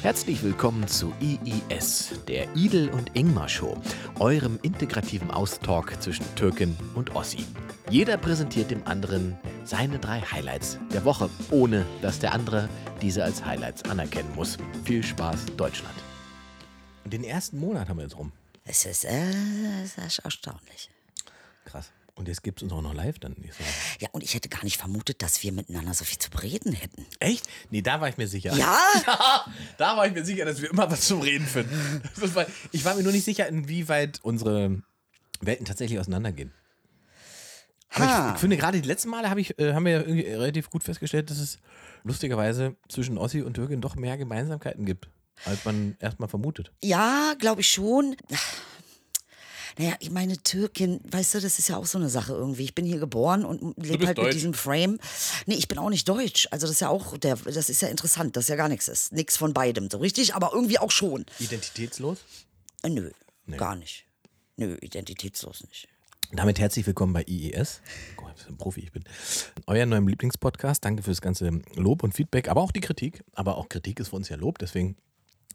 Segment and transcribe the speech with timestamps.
[0.00, 3.76] Herzlich willkommen zu IIS, der Idel und Ingmar Show,
[4.20, 7.44] eurem integrativen Austalk zwischen Türkin und Ossi.
[7.90, 12.68] Jeder präsentiert dem anderen seine drei Highlights der Woche, ohne dass der andere
[13.02, 14.56] diese als Highlights anerkennen muss.
[14.84, 15.96] Viel Spaß, Deutschland.
[17.02, 18.30] Und den ersten Monat haben wir jetzt rum.
[18.64, 19.32] Es ist, äh,
[19.82, 20.90] es ist erstaunlich.
[21.64, 21.90] Krass.
[22.18, 23.34] Und jetzt gibt es uns auch noch live dann.
[23.38, 23.72] nächste Woche.
[24.00, 27.06] Ja, und ich hätte gar nicht vermutet, dass wir miteinander so viel zu bereden hätten.
[27.20, 27.46] Echt?
[27.70, 28.54] Nee, da war ich mir sicher.
[28.56, 28.76] Ja?
[29.06, 29.44] Ja,
[29.78, 32.02] da war ich mir sicher, dass wir immer was zum Reden finden.
[32.34, 34.82] War, ich war mir nur nicht sicher, inwieweit unsere
[35.40, 36.52] Welten tatsächlich auseinandergehen.
[37.90, 38.28] Aber Ha.
[38.30, 40.70] ich, ich finde, gerade die letzten Male hab ich, äh, haben wir ja irgendwie relativ
[40.70, 41.58] gut festgestellt, dass es
[42.02, 45.08] lustigerweise zwischen Ossi und Türkin doch mehr Gemeinsamkeiten gibt,
[45.44, 46.72] als man erstmal vermutet.
[46.82, 48.16] Ja, glaube ich schon.
[49.76, 52.64] Naja, ich meine, Türkin, weißt du, das ist ja auch so eine Sache irgendwie.
[52.64, 54.26] Ich bin hier geboren und lebe halt deutsch.
[54.26, 54.98] mit diesem Frame.
[55.46, 56.48] Nee, ich bin auch nicht deutsch.
[56.50, 59.12] Also das ist ja auch, der, das ist ja interessant, dass ja gar nichts ist.
[59.12, 61.26] Nichts von beidem, so richtig, aber irgendwie auch schon.
[61.38, 62.18] Identitätslos?
[62.82, 63.10] Äh, nö,
[63.56, 64.04] gar nicht.
[64.56, 65.88] Nö, identitätslos nicht.
[66.32, 67.80] Damit herzlich willkommen bei IES.
[68.16, 69.02] Guck mal, was für ein Profi ich bin.
[69.66, 70.84] Euer neuem Lieblingspodcast.
[70.84, 73.24] Danke fürs ganze Lob und Feedback, aber auch die Kritik.
[73.32, 74.96] Aber auch Kritik ist für uns ja Lob, deswegen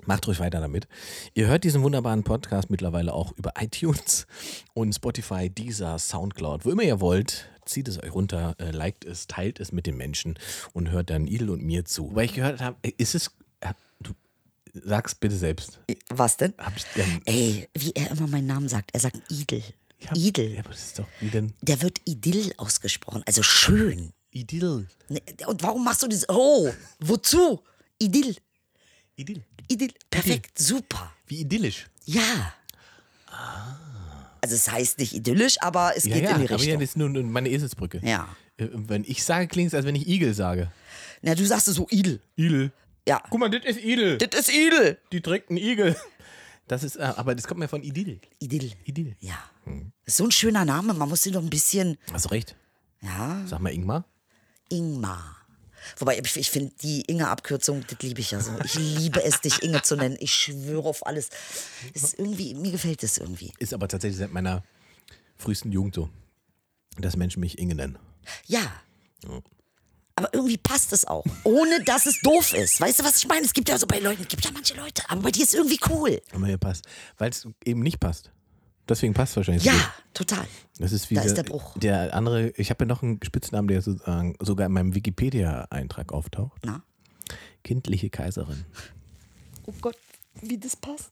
[0.06, 0.88] macht ruhig weiter damit.
[1.34, 4.28] Ihr hört diesen wunderbaren Podcast mittlerweile auch über iTunes
[4.74, 6.66] und Spotify, Deezer, Soundcloud.
[6.66, 9.96] Wo immer ihr wollt, zieht es euch runter, äh, liked es, teilt es mit den
[9.98, 10.38] Menschen
[10.74, 12.14] und hört dann Idel und mir zu.
[12.16, 13.32] Weil ich gehört habe, äh, ist es.
[13.62, 14.12] äh, Du
[14.74, 15.80] sag's bitte selbst.
[16.10, 16.54] Was denn?
[16.58, 18.90] Hab ich denn, Ey, wie er immer meinen Namen sagt.
[18.94, 19.64] Er sagt Idel.
[20.00, 20.52] Ja, Idel.
[20.54, 21.54] Ja, aber das ist doch wie denn?
[21.62, 24.12] Der wird Idyll ausgesprochen, also schön.
[24.32, 24.88] Idyll.
[25.08, 26.28] Ne, Und warum machst du das?
[26.28, 27.62] Oh, wozu?
[28.00, 28.36] Idyll.
[29.16, 29.44] Idyll.
[29.68, 29.94] Idyll.
[30.10, 31.12] Perfekt, super.
[31.28, 31.88] Wie idyllisch.
[32.06, 32.54] Ja.
[34.42, 36.80] Also es heißt nicht idyllisch, aber es Ja, geht ja, in die aber ja, Richtung.
[36.80, 38.02] das ist nur meine Eselsbrücke.
[38.04, 38.28] Ja.
[38.58, 40.72] Äh, Wenn ich sage, klingt es, als wenn ich Igel sage.
[41.22, 42.20] Na, du sagst es so Idel.
[42.36, 42.72] Igel.
[43.08, 43.22] Ja.
[43.30, 44.18] Guck mal, das ist Igel.
[44.18, 44.98] Das ist Idel.
[45.12, 45.96] Die trägt einen Igel.
[46.68, 48.20] Das ist, äh, aber das kommt mir von Idyll.
[48.40, 48.72] Idyll.
[48.86, 49.16] Idyll.
[49.20, 49.38] Ja.
[49.66, 49.92] Hm.
[50.06, 52.56] Das ist so ein schöner Name, man muss ihn doch ein bisschen, Hast du recht.
[53.02, 54.06] ja, Sag mal, Ingmar.
[54.70, 55.43] Ingmar.
[55.98, 58.52] Wobei, ich, ich finde die Inge-Abkürzung, das liebe ich ja so.
[58.64, 60.18] Ich liebe es, dich Inge zu nennen.
[60.20, 61.30] Ich schwöre auf alles.
[61.94, 63.54] Es ist irgendwie, mir gefällt es irgendwie.
[63.60, 64.64] Ist aber tatsächlich seit meiner
[65.38, 66.10] frühesten Jugend so,
[66.98, 67.98] dass Menschen mich Inge nennen.
[68.48, 68.62] Ja.
[70.16, 71.26] Aber irgendwie passt es auch.
[71.44, 72.80] Ohne dass es doof ist.
[72.80, 73.46] Weißt du, was ich meine?
[73.46, 75.50] Es gibt ja so bei Leuten, es gibt ja manche Leute, aber bei dir ist
[75.50, 76.22] es irgendwie cool.
[76.32, 76.86] Aber mir passt.
[77.18, 78.32] Weil es eben nicht passt.
[78.90, 79.64] Deswegen passt es wahrscheinlich.
[79.64, 79.80] Ja, so
[80.14, 80.46] total.
[80.78, 81.78] Das ist wie Da ist der Bruch.
[81.78, 86.62] Der andere, ich habe ja noch einen Spitznamen, der sozusagen sogar in meinem Wikipedia-Eintrag auftaucht.
[86.66, 86.84] Na?
[87.64, 88.66] Kindliche Kaiserin.
[89.66, 89.98] Oh Gott,
[90.42, 91.12] wie das passt.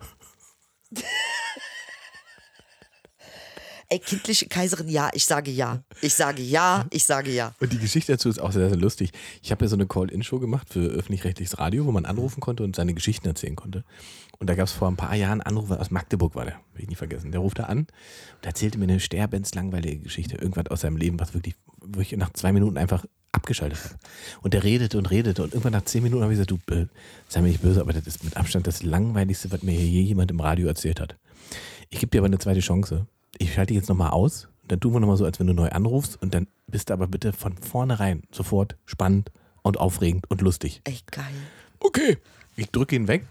[3.88, 5.84] Ey, kindliche Kaiserin, ja, ich sage ja.
[6.02, 7.54] Ich sage ja, ich sage ja.
[7.60, 9.12] Und die Geschichte dazu ist auch sehr, sehr lustig.
[9.42, 12.74] Ich habe ja so eine Call-In-Show gemacht für öffentlich-rechtliches Radio, wo man anrufen konnte und
[12.74, 13.84] seine Geschichten erzählen konnte.
[14.42, 16.82] Und da gab es vor ein paar Jahren einen Anrufer aus Magdeburg, war der, will
[16.82, 17.32] ich nie vergessen.
[17.32, 21.36] Der ruft da an und erzählte mir eine sterbenslangweilige Geschichte, irgendwas aus seinem Leben, was
[21.36, 23.96] wirklich, wo ich nach zwei Minuten einfach abgeschaltet habe.
[24.42, 26.88] Und der redete und redete und irgendwann nach zehn Minuten habe ich gesagt, du, äh,
[27.28, 30.02] sei mir nicht böse, aber das ist mit Abstand das langweiligste, was mir hier je
[30.02, 31.18] jemand im Radio erzählt hat.
[31.92, 33.06] Ich gebe dir aber eine zweite Chance.
[33.38, 34.48] Ich schalte dich jetzt nochmal aus.
[34.68, 36.20] Dann tun wir nochmal so, als wenn du neu anrufst.
[36.20, 39.32] Und dann bist du aber bitte von vornherein sofort spannend
[39.62, 40.82] und aufregend und lustig.
[40.86, 41.26] Ey, geil.
[41.80, 42.18] Okay.
[42.56, 43.28] Ich drücke ihn weg,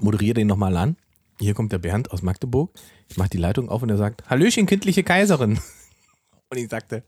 [0.00, 0.96] moderiere den nochmal an.
[1.38, 2.70] Hier kommt der Bernd aus Magdeburg.
[3.08, 5.58] Ich mache die Leitung auf und er sagt: Hallöchen, kindliche Kaiserin.
[6.48, 7.02] Und ich sagte: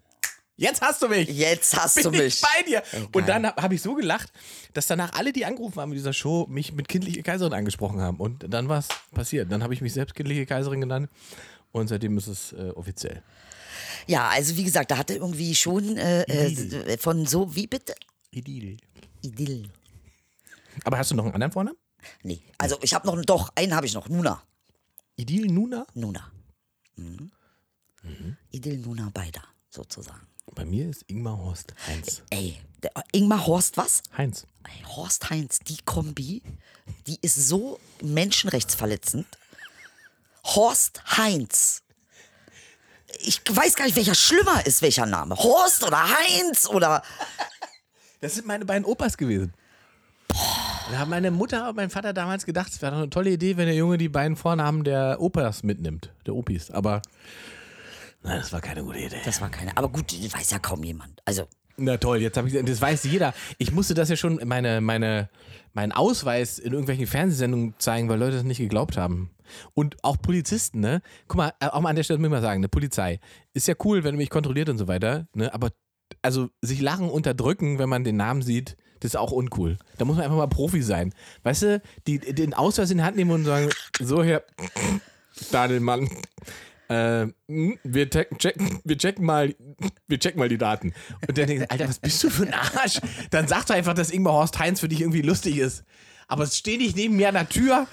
[0.57, 1.29] Jetzt hast du mich.
[1.29, 2.41] Jetzt hast Bin du ich mich.
[2.43, 2.83] bei dir.
[2.91, 3.09] Ey, geil.
[3.13, 4.33] und dann habe hab ich so gelacht,
[4.75, 8.17] dass danach alle, die angerufen haben in dieser Show, mich mit kindliche Kaiserin angesprochen haben.
[8.17, 9.53] Und dann war es passiert.
[9.53, 11.09] Dann habe ich mich selbst kindliche Kaiserin genannt.
[11.71, 13.23] Und seitdem ist es äh, offiziell.
[14.09, 17.95] Ja, also wie gesagt, da hatte irgendwie schon äh, äh, von so, wie bitte?
[18.33, 18.79] Idyll.
[19.23, 19.69] Idyll.
[20.83, 21.79] Aber hast du noch einen anderen Vornamen?
[22.23, 24.43] Nee, also ich habe noch, doch, einen habe ich noch, Nuna.
[25.17, 25.87] Idyll Nuna?
[25.95, 26.31] Nuna.
[26.97, 27.31] Mhm.
[28.51, 30.27] Idyll Nuna Beider, sozusagen.
[30.55, 32.23] Bei mir ist Ingmar Horst Heinz.
[32.31, 34.03] Ey, der, Ingmar Horst was?
[34.17, 34.47] Heinz.
[34.65, 36.43] Ey, Horst Heinz, die Kombi,
[37.07, 39.27] die ist so menschenrechtsverletzend.
[40.45, 41.83] Horst Heinz.
[43.21, 45.37] Ich weiß gar nicht, welcher schlimmer ist, welcher Name.
[45.37, 47.03] Horst oder Heinz oder.
[48.21, 49.53] Das sind meine beiden Opas gewesen.
[50.33, 53.57] Da haben meine Mutter und mein Vater damals gedacht, es wäre doch eine tolle Idee,
[53.57, 56.71] wenn der Junge die beiden Vornamen der Opas mitnimmt, der Opis.
[56.71, 57.03] Aber
[58.23, 59.21] nein, das war keine gute Idee.
[59.25, 59.77] Das war keine.
[59.77, 61.21] Aber gut, das weiß ja kaum jemand.
[61.27, 61.45] Also,
[61.77, 63.35] Na toll, jetzt habe ich das weiß jeder.
[63.59, 65.29] Ich musste das ja schon meine meine
[65.75, 69.31] meinen Ausweis in irgendwelchen Fernsehsendungen zeigen, weil Leute das nicht geglaubt haben.
[69.75, 71.03] Und auch Polizisten, ne?
[71.27, 73.21] Guck mal, äh, auch mal an der Stelle muss ich mal sagen, eine Polizei
[73.53, 75.53] ist ja cool, wenn du mich kontrolliert und so weiter, ne?
[75.53, 75.71] Aber
[76.23, 79.79] also sich Lachen unterdrücken, wenn man den Namen sieht, das ist auch uncool.
[79.97, 81.15] Da muss man einfach mal Profi sein.
[81.45, 83.71] Weißt du, die, den Ausweis in die Hand nehmen und sagen,
[84.01, 84.43] so Herr
[85.53, 86.09] Dadelmann,
[86.89, 89.55] äh, hm, wir, checken, wir, checken mal,
[90.07, 90.95] wir checken mal die Daten.
[91.27, 93.01] Und der denkt, Alter, was bist du für ein Arsch?
[93.31, 95.85] Dann sag doch einfach, dass Ingmar Horst Heinz für dich irgendwie lustig ist.
[96.27, 97.87] Aber es steht nicht neben mir an der Tür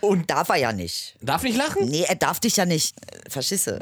[0.00, 1.16] und Darf er ja nicht.
[1.20, 1.86] darf nicht lachen?
[1.88, 2.94] Nee, er darf dich ja nicht.
[3.12, 3.78] äh, Verschisse.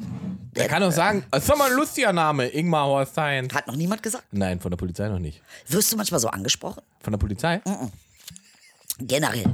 [0.55, 3.53] Er kann doch sagen, das ist doch mal ein lustiger Name, Ingmar Horst Heinz.
[3.53, 4.25] Hat noch niemand gesagt.
[4.31, 5.43] Nein, von der Polizei noch nicht.
[5.67, 6.81] Wirst du manchmal so angesprochen?
[7.01, 7.61] Von der Polizei?
[8.99, 9.45] Generell.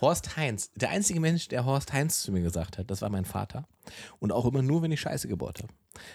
[0.00, 3.24] Horst Heinz, der einzige Mensch, der Horst Heinz zu mir gesagt hat, das war mein
[3.24, 3.64] Vater.
[4.18, 5.72] Und auch immer nur, wenn ich Scheiße gebaut habe.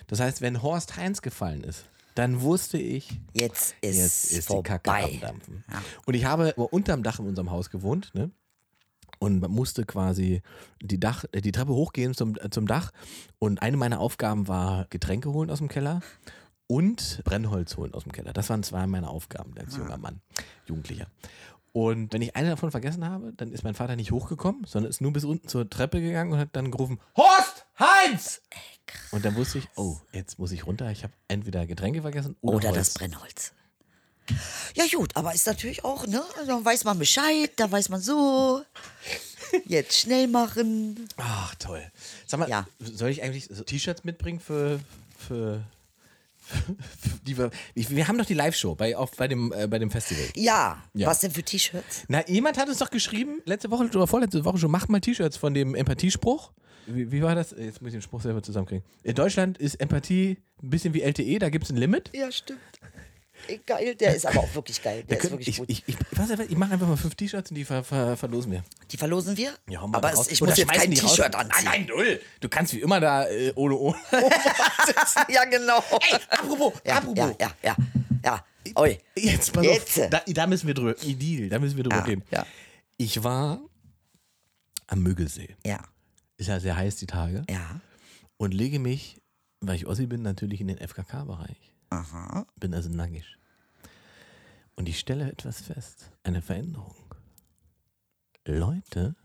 [0.07, 4.63] Das heißt, wenn Horst Heinz gefallen ist, dann wusste ich, Jetzt ist, jetzt ist die
[4.63, 5.63] Kacke am Dampfen.
[6.05, 8.31] Und ich habe unterm Dach in unserem Haus gewohnt, ne?
[9.19, 10.41] Und man musste quasi
[10.81, 12.91] die, Dach, äh, die Treppe hochgehen zum, äh, zum Dach.
[13.39, 16.01] Und eine meiner Aufgaben war Getränke holen aus dem Keller
[16.67, 18.33] und Brennholz holen aus dem Keller.
[18.33, 20.21] Das waren zwei meiner Aufgaben als junger Mann,
[20.65, 21.07] Jugendlicher.
[21.73, 24.99] Und wenn ich eine davon vergessen habe, dann ist mein Vater nicht hochgekommen, sondern ist
[24.99, 28.41] nur bis unten zur Treppe gegangen und hat dann gerufen, Horst Heinz!
[29.11, 30.89] Und dann wusste ich, oh, jetzt muss ich runter.
[30.91, 33.53] Ich habe entweder Getränke vergessen oder, Oder das Brennholz.
[34.75, 36.21] Ja gut, aber ist natürlich auch, ne?
[36.45, 38.61] Da weiß man Bescheid, da weiß man so.
[39.65, 41.07] Jetzt schnell machen.
[41.17, 41.83] Ach, toll.
[42.25, 42.67] Sag mal, Ja.
[42.79, 44.79] soll ich eigentlich so T-Shirts mitbringen für,
[45.17, 45.63] für,
[47.25, 50.25] die wir, wir haben doch die Live-Show bei, auf- bei, dem, äh, bei dem Festival.
[50.35, 51.07] Ja, Ja.
[51.07, 52.03] was denn für T-Shirts?
[52.07, 55.37] Na, jemand hat uns doch geschrieben, letzte Woche oder vorletzte Woche schon, macht mal T-Shirts
[55.37, 56.51] von dem Empathiespruch.
[56.85, 57.51] Wie, wie war das?
[57.51, 58.83] Jetzt muss ich den Spruch selber zusammenkriegen.
[59.03, 62.11] In Deutschland ist Empathie ein bisschen wie LTE, da gibt es ein Limit.
[62.13, 62.59] Ja, stimmt.
[63.65, 65.03] Geil, der ist aber auch wirklich geil.
[65.03, 65.69] Der Da ist können, wirklich ich gut.
[65.69, 68.63] ich, ich, was, ich mache einfach mal fünf T-Shirts und die ver, ver, verlosen wir.
[68.91, 69.53] Die verlosen wir?
[69.69, 70.27] Ja, hauen wir aber mal raus.
[70.29, 70.91] ich Oder muss jetzt kein.
[70.91, 71.65] T-Shirt Nein, anziehen.
[71.65, 72.19] nein, null.
[72.41, 73.97] Du kannst wie immer da äh, ohne ohne.
[75.29, 75.83] ja, genau.
[76.09, 77.17] Ey, apropos, ja, apropos.
[77.17, 77.75] ja, ja, ja,
[78.23, 78.45] ja.
[78.75, 78.97] Oi.
[79.15, 79.99] Jetzt, pass Jetzt.
[80.01, 80.09] auf.
[80.09, 80.95] Da, da müssen wir drüber.
[81.03, 82.23] Idil, da müssen wir drüber Ja, reden.
[82.31, 82.45] ja.
[82.97, 83.61] Ich war
[84.87, 85.55] am Müggelsee.
[85.65, 85.79] Ja,
[86.37, 87.43] Ist ja sehr heiß die Tage.
[87.49, 87.79] ja.
[88.39, 89.17] Und lege mich,
[89.61, 91.73] weil ich Ossi bin, natürlich in den FKK-Bereich.
[91.89, 92.45] Aha.
[92.57, 93.37] Bin also nackig.
[94.75, 96.11] Und ich stelle etwas fest.
[96.23, 96.95] Eine Veränderung.
[98.45, 99.15] Leute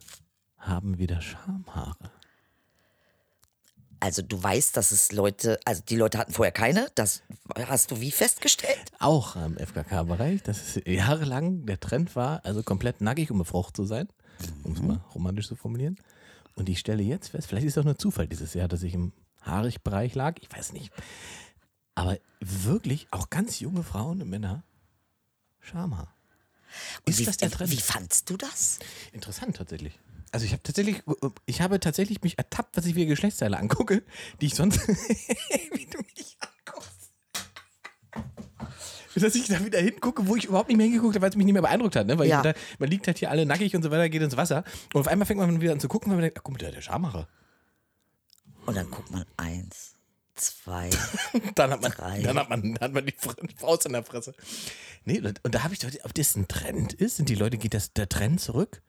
[0.59, 2.11] haben wieder Schamhaare.
[4.01, 7.23] Also du weißt, dass es Leute, also die Leute hatten vorher keine, das
[7.55, 8.91] hast du wie festgestellt?
[8.99, 13.77] Auch am FKK-Bereich, dass es jahrelang der Trend war, also komplett nackig, um eine Frucht
[13.77, 14.09] zu sein,
[14.65, 16.01] um es mal romantisch zu formulieren.
[16.57, 18.95] Und ich stelle jetzt fest, vielleicht ist es auch nur Zufall dieses Jahr, dass ich
[18.95, 19.13] im
[19.43, 20.93] Haarigbereich lag, ich weiß nicht.
[21.95, 24.63] Aber wirklich, auch ganz junge Frauen und Männer,
[25.61, 26.15] Schamhaar.
[27.05, 27.71] Ist wie, das der Trend?
[27.71, 28.79] wie fandst du das?
[29.13, 29.99] Interessant tatsächlich.
[30.31, 31.03] Also ich habe tatsächlich,
[31.45, 34.03] ich habe tatsächlich mich ertappt, was ich wie Geschlechtsteile angucke,
[34.41, 37.13] die ich sonst, wie du mich anguckst.
[39.15, 41.45] Dass ich da wieder hingucke, wo ich überhaupt nicht mehr hingeguckt habe, weil es mich
[41.45, 42.07] nicht mehr beeindruckt hat.
[42.07, 42.19] Ne?
[42.19, 42.41] Weil Ja.
[42.41, 44.65] da, man liegt halt hier alle nackig und so weiter, geht ins Wasser.
[44.95, 46.59] Und auf einmal fängt man wieder an zu gucken, weil man denkt, ach, guck mal,
[46.59, 47.29] der, der Schamhaare.
[48.65, 49.92] Und dann guckt man eins,
[50.35, 50.91] zwei,
[51.55, 52.23] Dann hat man, Drei.
[52.23, 53.15] dann hat man, dann hat man die
[53.57, 54.35] Faust in der Fresse.
[55.05, 57.75] Nee, und da habe ich gedacht, ob das ein Trend ist, sind die Leute, geht
[57.75, 58.83] das der Trend zurück?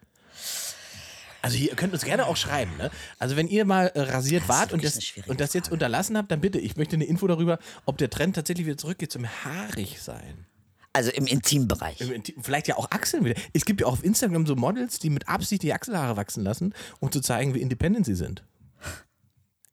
[1.42, 2.90] Also ihr könnt uns gerne auch schreiben, ne?
[3.20, 4.98] Also wenn ihr mal äh, rasiert Das wart und das,
[5.28, 5.74] und das jetzt Frage.
[5.74, 9.12] unterlassen habt, dann bitte, ich möchte eine Info darüber, ob der Trend tatsächlich wieder zurückgeht
[9.12, 10.46] zum haarig sein.
[10.94, 12.00] also im Intimbereich.
[12.00, 13.36] Im Intim- Vielleicht ja auch Achseln wieder.
[13.52, 16.74] Es gibt ja auch auf Instagram so Models, die mit Absicht die Achselhaare wachsen lassen,
[17.02, 18.44] um zu zeigen, wie independent sie sind.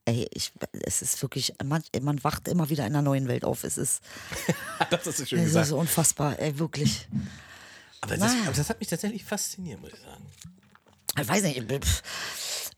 [0.05, 0.51] Ey, ich,
[0.83, 3.63] es ist wirklich, man, man wacht immer wieder in einer neuen Welt auf.
[3.63, 4.01] Es ist,
[4.89, 5.67] das du schön es ist gesagt.
[5.67, 7.07] so unfassbar, ey, wirklich.
[8.01, 10.25] Aber das, aber das hat mich tatsächlich fasziniert, muss ich sagen.
[11.19, 11.61] Ich weiß nicht,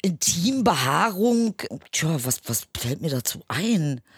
[0.01, 1.55] Intimbehaarung,
[1.91, 4.01] tja, was, was fällt mir dazu ein?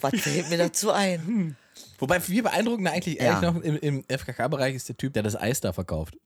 [0.00, 1.56] Was fällt mir dazu ein?
[2.02, 3.40] Wobei viel beeindruckender eigentlich Ja.
[3.40, 6.16] noch im, im FKK-Bereich ist der Typ, der das Eis da verkauft.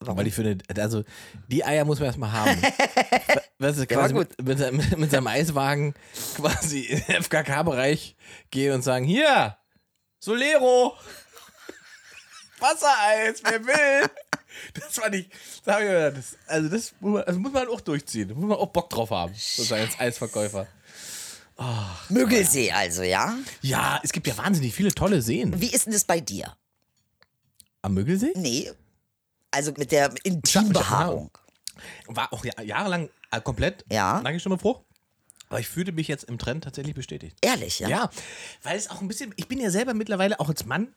[0.00, 0.18] Warum?
[0.18, 1.04] Weil ich finde, also
[1.46, 2.60] die Eier muss man erstmal haben.
[3.60, 5.94] Ja, war quasi mit, mit, seinem, mit seinem Eiswagen
[6.34, 8.16] quasi in den FKK-Bereich
[8.50, 9.56] gehen und sagen, hier,
[10.18, 10.94] Solero,
[12.58, 14.10] Wassereis, wer will?
[14.74, 15.28] Das fand ich,
[15.64, 18.28] das ich das, also das muss, man, das muss man auch durchziehen.
[18.28, 20.66] Da muss man auch Bock drauf haben, sozusagen als Eisverkäufer.
[22.08, 23.34] Müggelsee also, ja?
[23.62, 25.60] Ja, es gibt ja wahnsinnig viele tolle Seen.
[25.60, 26.56] Wie ist denn das bei dir?
[27.82, 28.32] Am Müggelsee?
[28.36, 28.70] Nee.
[29.50, 31.30] Also mit der Intimbehaarung.
[32.06, 34.20] War auch ja- jahrelang äh, komplett Ja.
[34.22, 34.82] nackig schon Bruch.
[35.48, 37.36] Aber ich fühlte mich jetzt im Trend tatsächlich bestätigt.
[37.40, 37.88] Ehrlich, ja?
[37.88, 38.10] Ja,
[38.62, 40.94] weil es auch ein bisschen, ich bin ja selber mittlerweile auch als Mann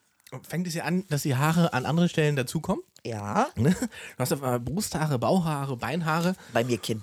[0.47, 2.83] fängt es ja an, dass die Haare an anderen Stellen dazukommen.
[3.05, 3.75] Ja, Ne?
[4.17, 6.35] Du hast auf einmal Brusthaare, Bauchhaare, Beinhaare.
[6.51, 7.01] bei mir Kinn.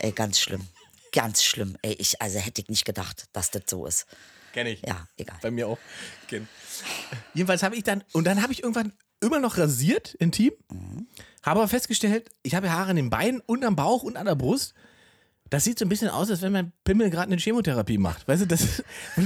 [0.00, 0.66] Ey, ganz schlimm.
[1.12, 1.76] Ganz schlimm.
[1.82, 4.06] Ey, ich, also hätte ich nicht gedacht, dass das so ist.
[4.52, 4.82] Kenn ich.
[4.82, 5.38] Ja, egal.
[5.42, 5.78] Bei mir auch.
[6.28, 6.48] Kenn.
[7.34, 10.52] Jedenfalls habe ich dann, und dann habe ich irgendwann immer noch rasiert, intim.
[11.42, 14.34] Habe aber festgestellt, ich habe Haare an den Beinen und am Bauch und an der
[14.34, 14.74] Brust.
[15.48, 18.26] Das sieht so ein bisschen aus, als wenn mein Pimmel gerade eine Chemotherapie macht.
[18.26, 18.82] Weißt du, das.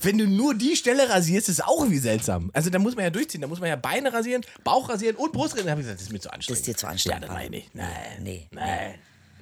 [0.00, 2.50] wenn du nur die Stelle rasierst, ist es auch irgendwie seltsam.
[2.52, 3.40] Also da muss man ja durchziehen.
[3.40, 5.66] Da muss man ja Beine rasieren, Bauch rasieren und Brust rasieren.
[5.66, 6.50] Da habe ich gesagt, das ist mir zu anstrengend.
[6.50, 7.74] Das ist dir zu anstrengend, Ja, das meine ich nicht.
[7.76, 8.22] Nein.
[8.22, 8.48] Nee.
[8.50, 8.94] Nein.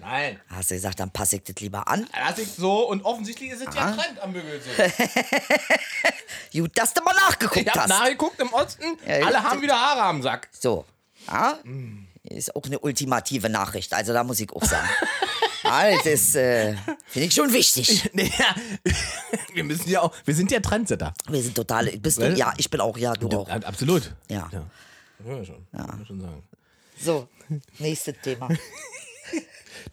[0.08, 0.40] Nein.
[0.48, 2.06] Hast du gesagt, dann passe ich das lieber an.
[2.16, 4.70] Lass ich so und offensichtlich ist es ja ein Trend am Müggelsee.
[6.52, 7.88] Gut, dass du mal nachgeguckt Ich habe hast.
[7.88, 10.48] nachgeguckt im Osten, Ja, alle haben wieder Haare am Sack.
[10.52, 10.84] So.
[11.26, 11.58] Ja?
[12.22, 13.94] Ist auch eine ultimative Nachricht.
[13.94, 14.88] Also da muss ich auch sagen.
[16.04, 16.76] ist, äh,
[17.08, 18.08] finde ich schon wichtig.
[18.12, 18.54] Nee, ja.
[19.54, 21.14] Wir müssen ja auch, wir sind ja Trendsetter.
[21.28, 21.86] Wir sind total.
[21.98, 22.32] Bist du?
[22.32, 22.96] Ja, ich bin auch.
[22.96, 23.48] Ja, du auch.
[23.48, 24.14] Absolut.
[24.28, 24.48] Ja.
[24.52, 24.62] Ja,
[25.26, 25.66] ja schon.
[25.72, 25.86] Ja.
[25.86, 26.42] Man schon sagen.
[27.02, 27.28] So,
[27.78, 28.48] nächstes Thema.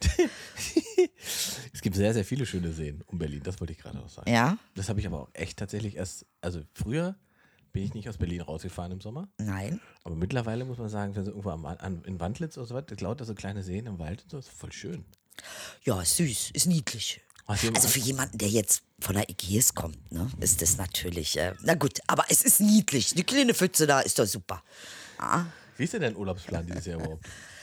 [1.72, 4.30] Es gibt sehr, sehr viele schöne Seen um Berlin, das wollte ich gerade auch sagen.
[4.30, 4.58] Ja?
[4.74, 7.16] Das habe ich aber auch echt tatsächlich erst, also früher
[7.72, 9.80] bin ich nicht aus Berlin rausgefahren im Sommer, Nein.
[10.04, 12.84] aber mittlerweile muss man sagen, wenn so irgendwo am, an, in Wandlitz oder so was,
[13.00, 15.04] lauter so kleine Seen im Wald und so, ist voll schön.
[15.82, 17.20] Ja, ist süß, ist niedlich.
[17.46, 21.36] Also für jemanden, der jetzt von der Ägäis kommt, ne, ist das natürlich.
[21.36, 23.14] Äh, na gut, aber es ist niedlich.
[23.14, 24.62] Die kleine Pfütze da ist doch super.
[25.76, 27.26] Wie ist denn dein Urlaubsplan dieses Jahr überhaupt?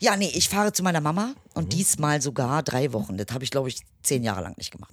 [0.00, 3.16] Ja, nee, ich fahre zu meiner Mama und diesmal sogar drei Wochen.
[3.16, 4.92] Das habe ich, glaube ich, zehn Jahre lang nicht gemacht.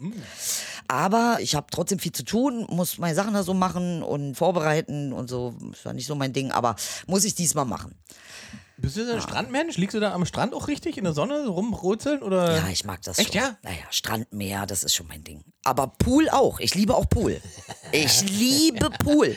[0.87, 5.13] Aber ich habe trotzdem viel zu tun, muss meine Sachen da so machen und vorbereiten
[5.13, 5.55] und so.
[5.71, 6.75] Ist ja nicht so mein Ding, aber
[7.07, 7.95] muss ich diesmal machen.
[8.81, 9.77] Bist du so ein Strandmensch?
[9.77, 12.55] Liegst du da am Strand auch richtig in der Sonne rumrutzeln oder?
[12.57, 13.41] Ja, ich mag das Echt, schon.
[13.41, 13.57] ja?
[13.63, 15.43] Naja, Strand, Meer, das ist schon mein Ding.
[15.63, 16.59] Aber Pool auch.
[16.59, 17.41] Ich liebe auch Pool.
[17.91, 19.35] Ich liebe Pool.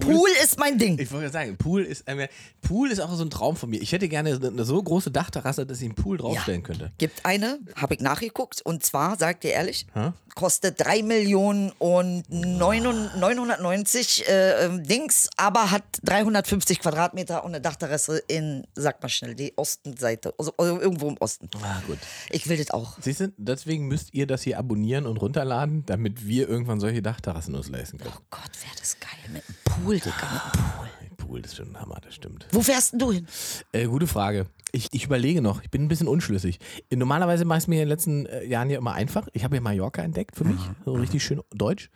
[0.00, 0.98] Pool ist mein Ding.
[0.98, 2.28] Ich wollte sagen, Pool ist, äh,
[2.62, 3.80] Pool ist auch so ein Traum von mir.
[3.82, 6.92] Ich hätte gerne eine so große Dachterrasse, dass ich einen Pool draufstellen könnte.
[6.98, 9.86] Gibt eine, habe ich nachgeguckt, und zwar, sagt dir ehrlich,
[10.34, 17.60] kostet 3 Millionen und 900 990 äh, ähm, Dings, aber hat 350 Quadratmeter und eine
[17.60, 21.48] Dachterrasse in, sag mal schnell, die Ostenseite, also, also irgendwo im Osten.
[21.62, 21.98] Ah, gut.
[22.30, 22.96] Ich will das auch.
[23.00, 27.54] Siehst du, deswegen müsst ihr das hier abonnieren und runterladen, damit wir irgendwann solche Dachterrassen
[27.54, 28.14] uns leisten können.
[28.16, 29.10] Oh Gott, wäre das geil.
[29.32, 30.88] Mit einem Pool, Digga, mit einem Pool.
[31.30, 32.46] Pool ist schon ein Hammer, das stimmt.
[32.50, 33.26] Wo fährst denn du hin?
[33.72, 34.46] Äh, gute Frage.
[34.72, 36.58] Ich, ich überlege noch, ich bin ein bisschen unschlüssig.
[36.92, 39.28] Normalerweise mache ich es mir in den letzten äh, Jahren ja immer einfach.
[39.32, 41.90] Ich habe ja Mallorca entdeckt für mich, so richtig schön deutsch.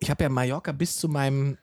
[0.00, 1.56] Ich habe ja Mallorca bis zu meinem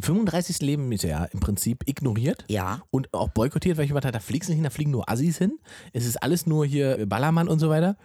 [0.00, 0.60] 35.
[0.60, 2.80] Lebensjahr im Prinzip ignoriert Ja.
[2.90, 5.08] und auch boykottiert, weil ich gedacht habe, da fliegst du nicht hin, da fliegen nur
[5.10, 5.58] Assis hin.
[5.92, 7.96] Es ist alles nur hier Ballermann und so weiter.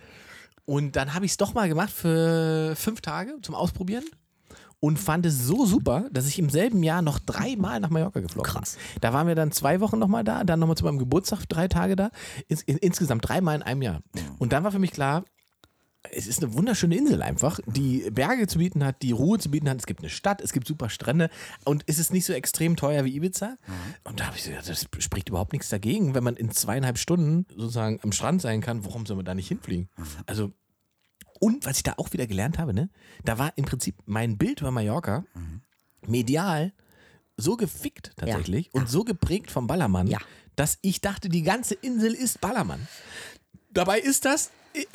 [0.66, 4.04] Und dann habe ich es doch mal gemacht für fünf Tage zum Ausprobieren
[4.80, 8.52] und fand es so super, dass ich im selben Jahr noch dreimal nach Mallorca geflogen
[8.52, 8.74] Krass.
[8.74, 9.02] bin.
[9.02, 11.96] Da waren wir dann zwei Wochen nochmal da, dann nochmal zu meinem Geburtstag drei Tage
[11.96, 12.12] da.
[12.48, 14.02] Ins, in, insgesamt dreimal in einem Jahr.
[14.40, 15.24] Und dann war für mich klar,
[16.12, 19.70] es ist eine wunderschöne Insel einfach, die Berge zu bieten hat, die Ruhe zu bieten
[19.70, 19.78] hat.
[19.80, 21.30] Es gibt eine Stadt, es gibt super Strände
[21.66, 23.58] und es ist nicht so extrem teuer wie Ibiza.
[24.04, 26.98] Und da habe ich so gedacht, das spricht überhaupt nichts dagegen, wenn man in zweieinhalb
[26.98, 28.86] Stunden sozusagen am Strand sein kann.
[28.86, 29.90] Warum soll man da nicht hinfliegen?
[30.26, 30.52] Also
[31.40, 32.90] und was ich da auch wieder gelernt habe, ne,
[33.24, 35.26] da war im Prinzip mein Bild über Mallorca
[36.06, 36.74] medial
[37.36, 40.20] so gefickt tatsächlich und so geprägt vom Ballermann, Ja.
[40.56, 42.88] dass ich dachte, die ganze Insel ist Ballermann.
[43.72, 44.50] Dabei ist das,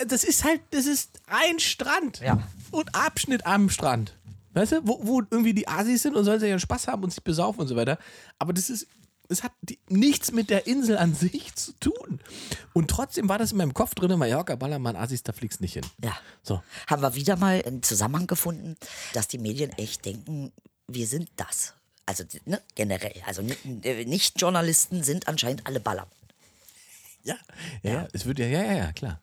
[0.06, 2.42] das ist halt, das ist ein Strand Ja.
[2.70, 4.16] und Abschnitt am Strand.
[4.54, 7.10] Weißt du, wo, wo irgendwie die Asis sind und sollen sie ihren Spaß haben und
[7.10, 7.98] sich besaufen und so weiter.
[8.38, 8.86] Aber das ist,
[9.28, 12.20] es hat die, nichts mit der Insel an sich zu tun.
[12.74, 15.86] Und trotzdem war das in meinem Kopf drin, Mallorca, Ballermann, Asis, da fliegst nicht hin.
[16.04, 16.14] Ja.
[16.42, 16.62] So.
[16.86, 18.76] Haben wir wieder mal einen Zusammenhang gefunden,
[19.14, 20.52] dass die Medien echt denken,
[20.86, 21.72] wir sind das.
[22.04, 23.22] Also ne, generell.
[23.26, 23.42] Also
[23.84, 26.08] äh, Nicht-Journalisten sind anscheinend alle Baller.
[27.22, 27.36] Ja.
[27.82, 28.08] Ja, ja.
[28.12, 29.20] es wird ja, ja, ja, ja, klar.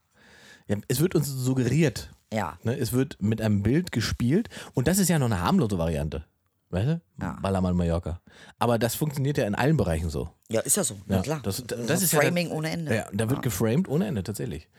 [0.69, 2.09] Ja, es wird uns suggeriert.
[2.31, 2.57] Ja.
[2.63, 6.25] Ne, es wird mit einem Bild gespielt und das ist ja noch eine harmlose Variante.
[6.71, 7.01] Weißt du?
[7.19, 7.39] Ja.
[7.41, 8.21] Ballermann Mallorca.
[8.59, 10.29] Aber das funktioniert ja in allen Bereichen so.
[10.51, 10.93] Ja, ist ja so.
[10.93, 11.39] Ja, Na klar.
[11.41, 12.95] Das, das, Also ist Framing ja, ohne Ende.
[12.95, 14.69] Ja, da wird geframed ohne Ende, tatsächlich.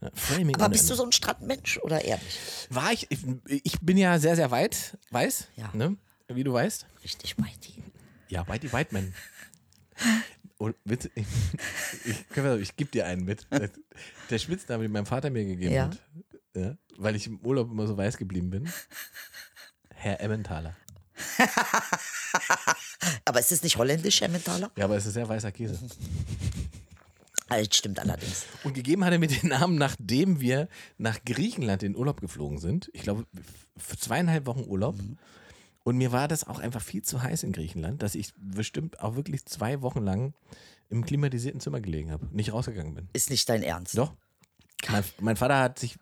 [0.00, 0.96] Ja, Framing Aber ohne bist du Ende.
[0.98, 2.68] so ein Strandmensch oder eher nicht?
[2.70, 3.18] War ich, ich,
[3.64, 5.70] ich bin ja sehr, sehr weit, weiß, Ja.
[5.74, 5.96] ne?
[6.28, 6.86] wie du weißt.
[7.02, 7.82] Richtig mighty.
[8.28, 9.12] Ja, Whitey Whiteman.
[10.58, 11.26] Und bitte, ich,
[12.04, 13.46] ich, ich gebe dir einen mit.
[14.28, 15.84] Der Spitzname, den mein Vater mir gegeben Ja.
[15.84, 15.98] hat,
[16.54, 18.70] ja, weil ich im Urlaub immer so weiß geblieben bin.
[19.94, 20.76] Herr Emmentaler.
[23.24, 24.70] Aber ist es nicht holländisch, Emmentaler?
[24.76, 25.78] Ja, aber es ist sehr weißer Käse.
[27.48, 28.46] Ah, Das stimmt allerdings.
[28.64, 32.90] Und gegeben hat er mir den Namen, nachdem wir nach Griechenland in Urlaub geflogen sind.
[32.92, 33.24] Ich glaube,
[33.76, 34.96] für zweieinhalb Wochen Urlaub.
[35.82, 39.16] Und mir war das auch einfach viel zu heiß in Griechenland, dass ich bestimmt auch
[39.16, 40.34] wirklich zwei Wochen lang
[40.88, 43.08] im klimatisierten Zimmer gelegen habe, nicht rausgegangen bin.
[43.12, 43.96] Ist nicht dein Ernst.
[43.96, 44.12] Doch.
[44.88, 45.98] Mein, mein Vater hat sich,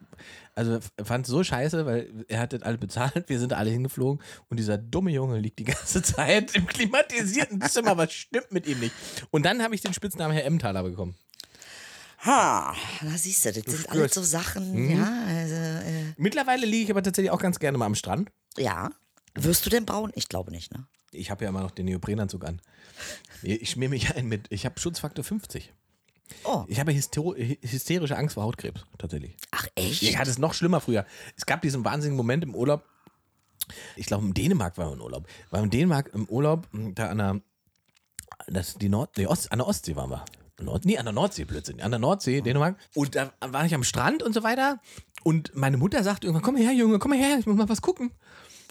[0.55, 4.23] also fand es so scheiße, weil er hat das alle bezahlt, wir sind alle hingeflogen
[4.49, 8.79] und dieser dumme Junge liegt die ganze Zeit im klimatisierten Zimmer, was stimmt mit ihm
[8.79, 8.95] nicht?
[9.31, 11.17] Und dann habe ich den Spitznamen Herr Emmentaler bekommen.
[12.25, 14.91] Ha, da siehst du, das sind alles so Sachen, Mhm.
[14.97, 18.31] ja, also, äh, Mittlerweile liege ich aber tatsächlich auch ganz gerne mal am Strand.
[18.57, 18.91] ja.
[19.45, 20.13] Wirst du denn braun?
[20.15, 20.87] Ich glaube nicht, ne?
[21.11, 22.61] Ich habe ja immer noch den Neoprenanzug an.
[23.43, 25.73] Ich schmier mich ein mit, ich habe Schutzfaktor 50.
[26.45, 29.35] Oh, Ich habe hysterische Angst vor Hautkrebs, tatsächlich.
[29.51, 30.03] ach echt?
[30.03, 31.07] Ich hatte es noch schlimmer früher.
[31.37, 32.85] Es gab diesen wahnsinnigen Moment im Urlaub.
[33.97, 35.27] Ich glaube, in Dänemark war wir im Urlaub.
[35.51, 37.41] War in Dänemark im Urlaub, mh, da an der,
[38.47, 40.25] das, die Nord, nee, Ost, an der Ostsee waren wir.
[40.61, 41.83] Nord, nee, an der Nordsee plötzlich.
[41.83, 42.77] An der Nordsee, Dänemark.
[42.95, 44.81] Und da war ich am Strand und so weiter.
[45.23, 48.11] Und meine Mutter sagte irgendwann: Komm her, Junge, komm her, ich muss mal was gucken.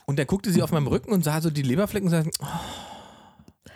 [0.08, 3.68] Und da guckte sie auf meinem Rücken und sah so die Leberflecken und sagte: oh,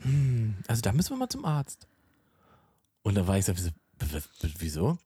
[0.00, 1.86] hm, Also da müssen wir mal zum Arzt.
[3.02, 3.52] Und da war ich so:
[4.58, 4.98] "Wieso-?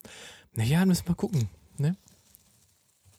[0.53, 1.49] Naja, müssen wir gucken.
[1.77, 1.95] Ne?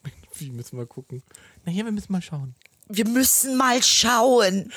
[0.38, 1.22] Wie müssen wir gucken?
[1.64, 2.56] Naja, wir müssen mal schauen.
[2.88, 4.72] Wir müssen mal schauen.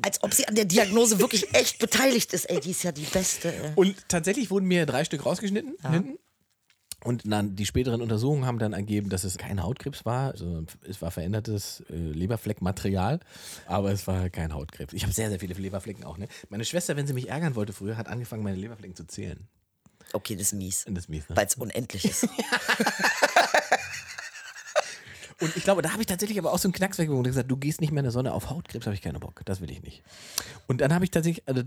[0.00, 2.44] Als ob sie an der Diagnose wirklich echt beteiligt ist.
[2.44, 3.52] Ey, die ist ja die beste.
[3.52, 3.72] Ey.
[3.74, 6.18] Und tatsächlich wurden mir drei Stück rausgeschnitten hinten.
[7.08, 10.30] Und dann die späteren Untersuchungen haben dann ergeben, dass es kein Hautkrebs war.
[10.32, 13.20] Also es war verändertes äh, Leberfleckmaterial,
[13.64, 14.92] aber es war kein Hautkrebs.
[14.92, 16.18] Ich habe sehr, sehr viele Leberflecken auch.
[16.18, 16.28] Ne?
[16.50, 19.48] Meine Schwester, wenn sie mich ärgern wollte früher, hat angefangen, meine Leberflecken zu zählen.
[20.12, 20.84] Okay, das ist mies.
[20.86, 21.36] Das ist mies, ne?
[21.36, 22.28] Weil es unendlich ist.
[25.40, 27.48] Und ich glaube, da habe ich tatsächlich aber auch so einen Knacks weggewogen und gesagt,
[27.48, 29.42] du gehst nicht mehr in der Sonne auf Hautkrebs, habe ich keinen Bock.
[29.44, 30.02] Das will ich nicht.
[30.66, 31.62] Und dann habe ich tatsächlich also,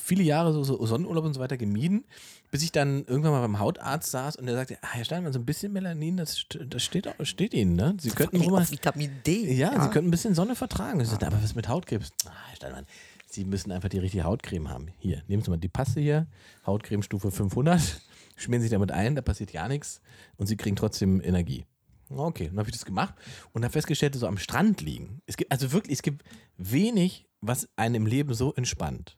[0.00, 2.04] viele Jahre so, so Sonnenurlaub und so weiter gemieden,
[2.52, 5.40] bis ich dann irgendwann mal beim Hautarzt saß und der sagte, ah, Herr Steinmann, so
[5.40, 7.96] ein bisschen Melanin, das, das steht, steht Ihnen, ne?
[7.98, 9.52] Sie könnten wohl mal, Vitamin D.
[9.52, 11.00] ja, Sie könnten ein bisschen Sonne vertragen.
[11.00, 12.12] Ich sagte, aber was mit Hautkrebs?
[12.24, 12.86] Ah, Herr Steinmann,
[13.26, 14.88] Sie müssen einfach die richtige Hautcreme haben.
[14.98, 16.28] Hier, nehmen Sie mal die Paste hier,
[16.66, 18.00] Hautcreme Stufe 500,
[18.36, 20.00] schmieren Sie damit ein, da passiert ja nichts
[20.36, 21.64] und Sie kriegen trotzdem Energie.
[22.10, 23.14] Okay, dann habe ich das gemacht
[23.52, 25.20] und habe festgestellt, so am Strand liegen.
[25.26, 26.24] Es gibt also wirklich, es gibt
[26.56, 29.16] wenig, was einen im Leben so entspannt,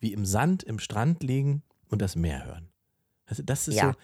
[0.00, 2.68] wie im Sand, im Strand liegen und das Meer hören.
[3.26, 3.92] Also das ist Ja.
[3.92, 3.98] so,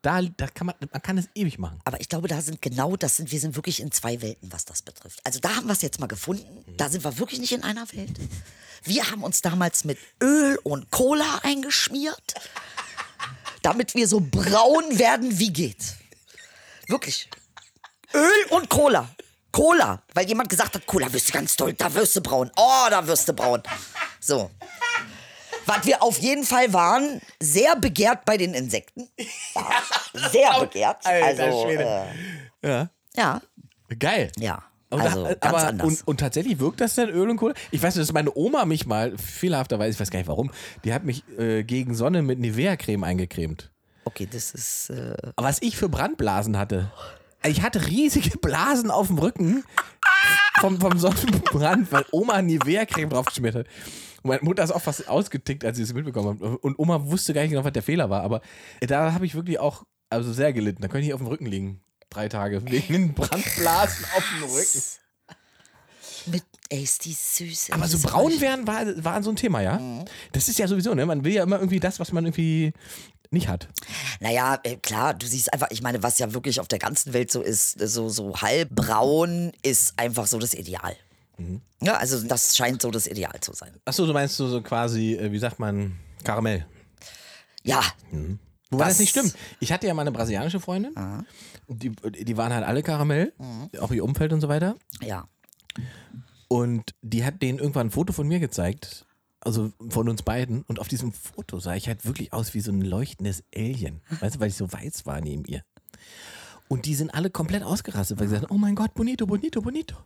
[0.00, 1.78] da, da kann man, man kann es ewig machen.
[1.84, 4.64] Aber ich glaube, da sind genau das sind, wir sind wirklich in zwei Welten, was
[4.64, 5.20] das betrifft.
[5.24, 6.64] Also da haben wir es jetzt mal gefunden.
[6.76, 8.18] Da sind wir wirklich nicht in einer Welt.
[8.82, 12.34] Wir haben uns damals mit Öl und Cola eingeschmiert,
[13.62, 15.96] damit wir so braun werden wie geht.
[16.88, 17.28] Wirklich.
[18.14, 19.08] Öl und Cola.
[19.50, 22.50] Cola, weil jemand gesagt hat, Cola wirst du ganz toll, da wirst du braun.
[22.56, 23.62] Oh, da wirst du braun.
[24.18, 24.50] So.
[25.66, 29.08] Was wir auf jeden Fall waren, sehr begehrt bei den Insekten.
[29.54, 31.04] Ja, sehr begehrt.
[31.04, 32.04] Alter also, äh,
[32.64, 32.88] Ja.
[33.14, 33.42] ja,
[33.98, 34.32] Geil.
[34.38, 34.62] ja.
[34.90, 35.86] Also da, ganz aber, anders.
[35.86, 37.54] Und, und tatsächlich wirkt das denn Öl und Kohle?
[37.70, 40.50] Ich weiß nicht, dass meine Oma mich mal, fehlerhafterweise, ich weiß gar nicht warum,
[40.84, 43.70] die hat mich äh, gegen Sonne mit Nivea-Creme eingecremt.
[44.04, 44.90] okay, das ist.
[44.90, 46.90] Äh, Aber was ich für Brandblasen hatte.
[47.44, 49.64] Ich hatte riesige Blasen auf dem Rücken
[50.60, 53.66] vom, vom Sonnenbrand, weil Oma Nivea-Creme draufgeschmiert hat.
[54.22, 56.58] Und meine Mutter ist auch fast ausgetickt, als sie es mitbekommen hat.
[56.62, 58.22] Und Oma wusste gar nicht genau, was der Fehler war.
[58.22, 58.40] Aber
[58.80, 60.82] da habe ich wirklich auch also sehr gelitten.
[60.82, 61.80] Da könnte ich auf dem Rücken liegen.
[62.10, 62.64] Drei Tage.
[62.70, 64.82] Wegen den Brandblasen auf dem Rücken.
[66.26, 67.70] mit, ey, ist die süß.
[67.72, 70.04] Aber so braun werden war, war so ein Thema, ja?
[70.32, 71.06] Das ist ja sowieso, ne?
[71.06, 72.72] Man will ja immer irgendwie das, was man irgendwie
[73.32, 73.68] nicht hat.
[74.20, 77.30] Naja, äh, klar, du siehst einfach, ich meine, was ja wirklich auf der ganzen Welt
[77.32, 80.94] so ist, so, so halbbraun ist einfach so das Ideal.
[81.38, 81.60] Mhm.
[81.82, 83.72] Ja, also das scheint so das Ideal zu sein.
[83.84, 86.66] Achso, du meinst so, so quasi, äh, wie sagt man, Karamell.
[87.64, 87.80] Ja,
[88.70, 89.34] Wobei das, Das- nicht stimmt.
[89.60, 90.94] Ich hatte ja mal eine brasilianische Freundin.
[91.68, 93.32] Die, die waren halt alle Karamell,
[93.80, 94.76] auch ihr Umfeld und so weiter.
[95.00, 95.26] ja.
[96.48, 99.06] Und die hat denen irgendwann ein Foto von mir gezeigt,
[99.44, 100.62] also von uns beiden.
[100.62, 104.00] Und auf diesem Foto sah ich halt wirklich aus wie so ein leuchtendes Alien.
[104.20, 105.64] Weißt du, weil ich so weiß war neben ihr.
[106.68, 109.96] Und die sind alle komplett ausgerastet, weil sie sagen, oh mein Gott, bonito, bonito, bonito.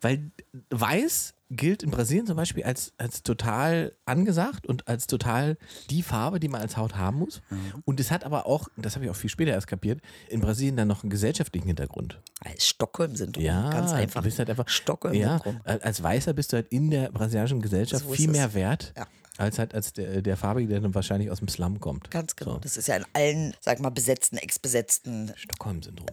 [0.00, 0.32] Weil
[0.70, 5.56] weiß gilt in Brasilien zum Beispiel als, als total angesagt und als total
[5.90, 7.42] die Farbe, die man als Haut haben muss.
[7.84, 10.76] Und es hat aber auch, das habe ich auch viel später erst kapiert, in Brasilien
[10.76, 12.20] dann noch einen gesellschaftlichen Hintergrund.
[12.40, 13.44] Als Stockholm-Syndrom.
[13.44, 14.20] Ja, ganz einfach.
[14.20, 15.60] Du bist halt einfach, ja, Stockholm-Syndrom.
[15.64, 18.36] als Weißer bist du halt in der brasilianischen Gesellschaft So viel es.
[18.36, 19.06] mehr wert, Ja.
[19.38, 22.10] Als halt als der, der Farbige, der dann wahrscheinlich aus dem Slum kommt.
[22.10, 22.52] Ganz genau.
[22.52, 22.58] So.
[22.58, 25.32] Das ist ja in allen, sag mal, besetzten, ex-besetzten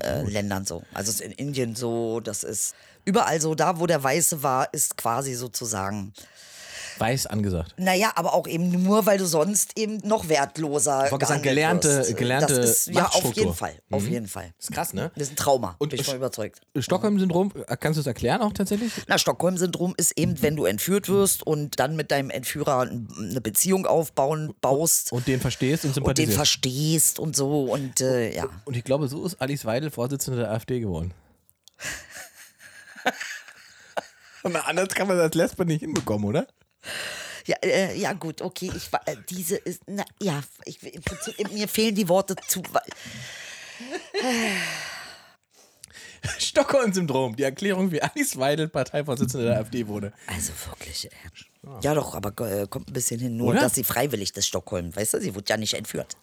[0.01, 0.84] äh, Ländern so.
[0.93, 3.55] Also es ist in Indien so, das ist überall so.
[3.55, 6.13] Da, wo der Weiße war, ist quasi sozusagen
[6.99, 7.73] Weiß angesagt.
[7.77, 12.17] Naja, aber auch eben nur, weil du sonst eben noch wertloser sagen, gehandelt gelernte- wirst.
[12.17, 13.73] gelernte das ist, Ja, auf jeden Fall.
[13.89, 14.53] Auf jeden Fall.
[14.57, 15.12] Das ist krass, ne?
[15.15, 16.62] Das ist ein Trauma, Und bin ich von überzeugt.
[16.77, 18.91] Stockholm-Syndrom, äh, kannst du es erklären auch tatsächlich?
[19.07, 23.85] Na, Stockholm-Syndrom ist eben, wenn du entführt wirst und dann mit deinem Entführer eine Beziehung
[23.85, 26.35] aufbauen, baust Und den verstehst und und den sympathisierst.
[26.38, 28.47] verstehst und so und äh, ja.
[28.65, 31.13] und ich glaube, so ist Alice Weidel Vorsitzende der AfD geworden.
[34.43, 36.47] Na, anders kann man das als Lesbe nicht hinbekommen, oder?
[37.45, 41.67] Ja, äh, ja gut, okay, ich äh, diese ist, na, ja, ich, im Prinzip, mir
[41.67, 42.61] fehlen die Worte zu,
[46.37, 50.13] Stockholm-Syndrom, die Erklärung, wie Alice Weidel Parteivorsitzende der AfD wurde.
[50.27, 51.09] also wirklich, äh,
[51.81, 53.61] ja doch, aber äh, kommt ein bisschen hin, nur Oder?
[53.61, 56.17] dass sie freiwillig das Stockholm, weißt du, sie wurde ja nicht entführt.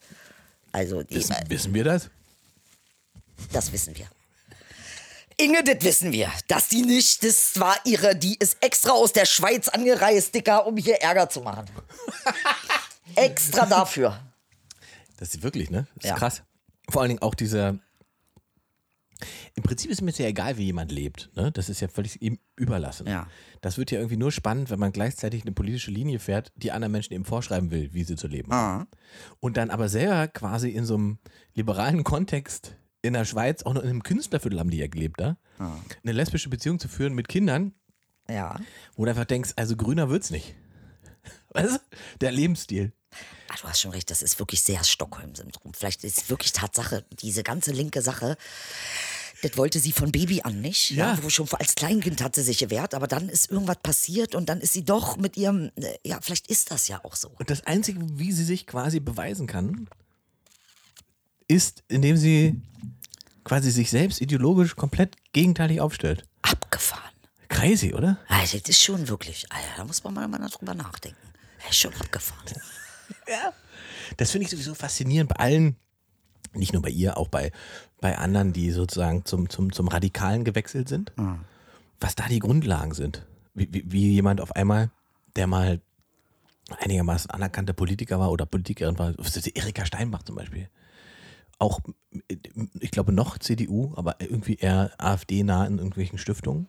[0.73, 2.11] Also, die, Wissen, äh, wissen wir das?
[3.53, 4.07] das wissen wir.
[5.39, 9.27] Inge, das wissen wir, dass die nicht, das war ihre, die ist extra aus der
[9.27, 11.67] Schweiz angereist, Dicker, um hier Ärger zu machen.
[13.17, 14.19] extra dafür.
[15.19, 15.87] Das ist wirklich, ne?
[15.97, 16.17] Das ist Ja.
[16.17, 16.43] krass.
[16.89, 17.79] Vor allen Dingen auch dieser.
[19.55, 21.31] Im Prinzip ist mir sehr egal, wie jemand lebt.
[21.35, 21.51] Ne?
[21.51, 23.07] Das ist ja völlig ihm überlassen.
[23.07, 23.27] Ja.
[23.63, 26.93] Das wird ja irgendwie nur spannend, wenn man gleichzeitig eine politische Linie fährt, die anderen
[26.93, 28.87] Menschen eben vorschreiben will, wie sie zu leben haben.
[29.41, 31.19] Und dann aber selber quasi in so einem
[31.55, 35.37] liberalen Kontext in der Schweiz, auch noch in einem Künstlerviertel haben die ja gelebt, da,
[35.59, 37.73] eine lesbische Beziehung zu führen mit Kindern,
[38.29, 38.61] Ja.
[38.97, 40.55] wo du einfach denkst, also grüner wird's nicht.
[41.51, 41.79] Weißt du?
[42.21, 42.93] Der Lebensstil.
[43.49, 45.73] Ah, du hast schon recht, das ist wirklich sehr Stockholm-Syndrom.
[45.75, 48.37] Vielleicht ist es wirklich Tatsache, diese ganze linke Sache,
[49.43, 50.91] das wollte sie von Baby an nicht.
[50.91, 51.15] Ja.
[51.15, 51.23] Ja.
[51.23, 54.61] wo schon als Kleinkind hat sie sich gewehrt, aber dann ist irgendwas passiert und dann
[54.61, 57.29] ist sie doch mit ihrem, äh, ja, vielleicht ist das ja auch so.
[57.39, 59.89] Und das Einzige, wie sie sich quasi beweisen kann,
[61.49, 62.61] ist, indem sie
[63.47, 66.25] quasi sich selbst ideologisch komplett gegenteilig aufstellt.
[66.43, 67.13] Abgefahren.
[67.49, 68.19] Crazy, oder?
[68.27, 71.17] Also, das ist schon wirklich, Alter, da muss man mal, mal drüber nachdenken.
[71.59, 72.45] Das ist schon abgefahren.
[74.17, 75.77] Das finde ich sowieso faszinierend bei allen,
[76.53, 77.51] nicht nur bei ihr, auch bei,
[78.01, 81.13] bei anderen, die sozusagen zum, zum, zum Radikalen gewechselt sind,
[81.99, 83.27] was da die Grundlagen sind.
[83.55, 84.91] Wie, wie, wie jemand auf einmal,
[85.35, 85.81] der mal
[86.79, 89.13] einigermaßen anerkannter Politiker war oder Politikerin war,
[89.55, 90.69] Erika Steinbach zum Beispiel.
[91.59, 91.81] Auch,
[92.81, 96.69] ich glaube, noch CDU, aber irgendwie eher AfD-nah in irgendwelchen Stiftungen.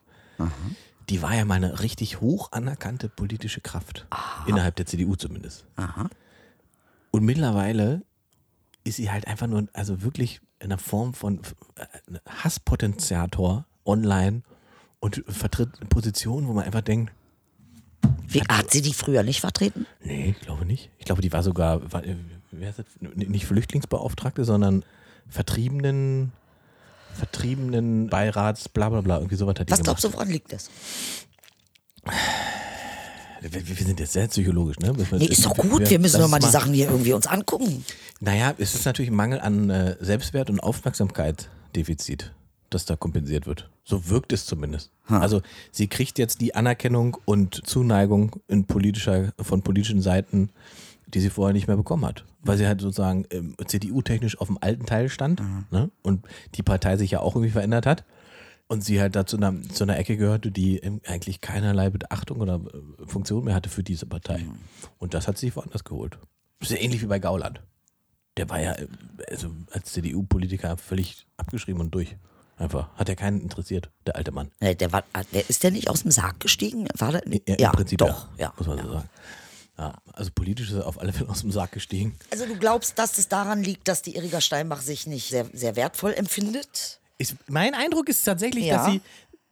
[1.09, 4.07] Die war ja mal eine richtig hoch anerkannte politische Kraft.
[4.45, 5.65] Innerhalb der CDU zumindest.
[7.11, 8.03] Und mittlerweile
[8.83, 11.41] ist sie halt einfach nur, also wirklich in einer Form von
[11.75, 11.85] äh,
[12.43, 14.43] Hasspotenziator online
[14.99, 17.13] und vertritt eine Position, wo man einfach denkt,
[18.27, 19.85] Wie, hat sie die früher nicht vertreten?
[20.03, 20.89] nee, ich glaube nicht.
[20.97, 22.15] Ich glaube, die war sogar, war, äh,
[22.51, 22.85] wer ist das?
[23.15, 24.83] Nicht Flüchtlingsbeauftragte, sondern
[25.29, 26.31] Vertriebenen,
[27.13, 30.69] Vertriebenen Beirats, bla bla bla, irgendwie sowas hat die Was glaubst du, woran liegt das?
[33.41, 34.93] Wir, wir sind jetzt sehr psychologisch, ne?
[35.11, 37.85] Nee, ist doch gut, wir müssen doch mal die Sachen hier irgendwie uns angucken.
[38.19, 42.33] Naja, es ist natürlich ein Mangel an äh, Selbstwert und Aufmerksamkeit-Defizit,
[42.69, 43.69] das da kompensiert wird.
[43.83, 44.91] So wirkt es zumindest.
[45.07, 50.49] Also sie kriegt jetzt die Anerkennung und Zuneigung politischer, von politischen Seiten,
[51.07, 52.25] die sie vorher nicht mehr bekommen hat.
[52.41, 55.41] Weil sie halt sozusagen ähm, CDU-technisch auf dem alten Teil stand
[55.71, 55.89] ne?
[56.03, 58.03] und die Partei sich ja auch irgendwie verändert hat.
[58.69, 62.55] Und sie halt da zu einer, zu einer Ecke gehörte, die eigentlich keinerlei Beachtung oder
[62.55, 64.45] äh, Funktion mehr hatte für diese Partei.
[64.97, 66.17] Und das hat sie sich woanders geholt.
[66.59, 67.61] Ist ja ähnlich wie bei Gauland.
[68.35, 68.87] Der war ja äh,
[69.31, 72.17] also als CDU-Politiker völlig abgeschrieben und durch.
[72.57, 72.89] Einfach.
[72.95, 74.49] Hat ja keinen interessiert, der alte Mann.
[74.59, 76.87] Der war, der, ist der nicht aus dem Sarg gestiegen?
[76.97, 77.21] War der,
[77.59, 78.27] Ja, Im Prinzip doch.
[78.37, 79.09] ja, Ja, muss man so sagen.
[79.77, 82.17] Ja, also politisch ist er auf alle Fälle aus dem Sarg gestiegen.
[82.31, 85.75] Also du glaubst, dass es daran liegt, dass die Erika Steinbach sich nicht sehr, sehr
[85.75, 86.99] wertvoll empfindet?
[87.19, 88.77] Ich, mein Eindruck ist tatsächlich, Ja.
[88.77, 89.01] dass, sie,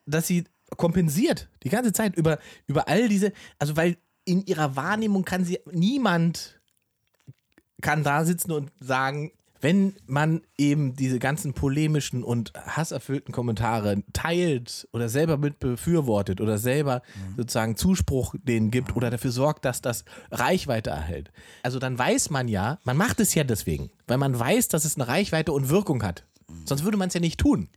[0.06, 0.46] dass sie
[0.78, 5.60] kompensiert die ganze Zeit über, über all diese, also weil in ihrer Wahrnehmung kann sie
[5.72, 6.60] niemand
[7.82, 14.88] kann da sitzen und sagen, wenn man eben diese ganzen polemischen und hasserfüllten Kommentare teilt
[14.92, 17.02] oder selber mit befürwortet oder selber
[17.38, 21.32] sozusagen Zuspruch denen gibt oder dafür sorgt, dass das Reichweite erhält.
[21.64, 24.96] Also dann weiß man ja, man macht es ja deswegen, weil man weiß, dass es
[24.96, 26.26] eine Reichweite und Wirkung hat.
[26.66, 27.70] Sonst würde man es ja nicht tun.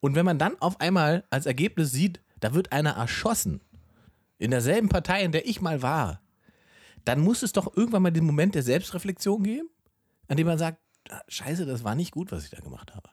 [0.00, 3.60] Und wenn man dann auf einmal als Ergebnis sieht, da wird einer erschossen,
[4.38, 6.20] in derselben Partei, in der ich mal war,
[7.04, 9.68] dann muss es doch irgendwann mal den Moment der Selbstreflexion geben,
[10.28, 10.78] an dem man sagt,
[11.28, 13.08] scheiße, das war nicht gut, was ich da gemacht habe.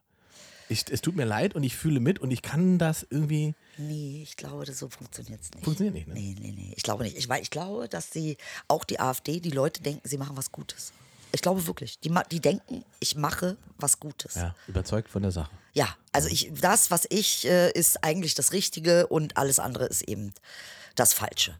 [0.69, 3.53] Ich, es tut mir leid und ich fühle mit und ich kann das irgendwie.
[3.77, 5.63] Nee, ich glaube, das so funktioniert es nicht.
[5.63, 6.13] Funktioniert nicht, ne?
[6.13, 6.73] Nee, nee, nee.
[6.75, 7.17] Ich glaube nicht.
[7.17, 10.51] Ich, weil ich glaube, dass sie, auch die AfD, die Leute denken, sie machen was
[10.51, 10.93] Gutes.
[11.33, 11.99] Ich glaube wirklich.
[11.99, 14.35] Die, die denken, ich mache was Gutes.
[14.35, 15.51] Ja, überzeugt von der Sache.
[15.73, 20.03] Ja, also ich, das, was ich, äh, ist eigentlich das Richtige und alles andere ist
[20.03, 20.33] eben
[20.95, 21.57] das Falsche.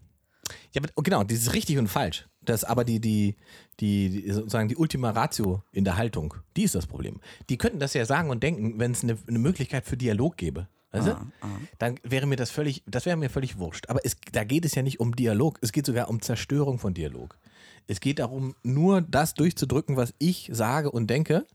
[0.71, 2.25] Ja, aber- genau, dieses richtig und falsch.
[2.45, 3.35] Das aber die, die,
[3.79, 7.19] die, die, sozusagen die Ultima Ratio in der Haltung, die ist das Problem.
[7.49, 10.67] Die könnten das ja sagen und denken, wenn es eine, eine Möglichkeit für Dialog gäbe.
[10.91, 11.31] Weißt du?
[11.79, 13.89] Dann wäre mir das völlig, das wäre mir völlig wurscht.
[13.89, 16.93] Aber es, da geht es ja nicht um Dialog, es geht sogar um Zerstörung von
[16.93, 17.39] Dialog.
[17.87, 21.47] Es geht darum, nur das durchzudrücken, was ich sage und denke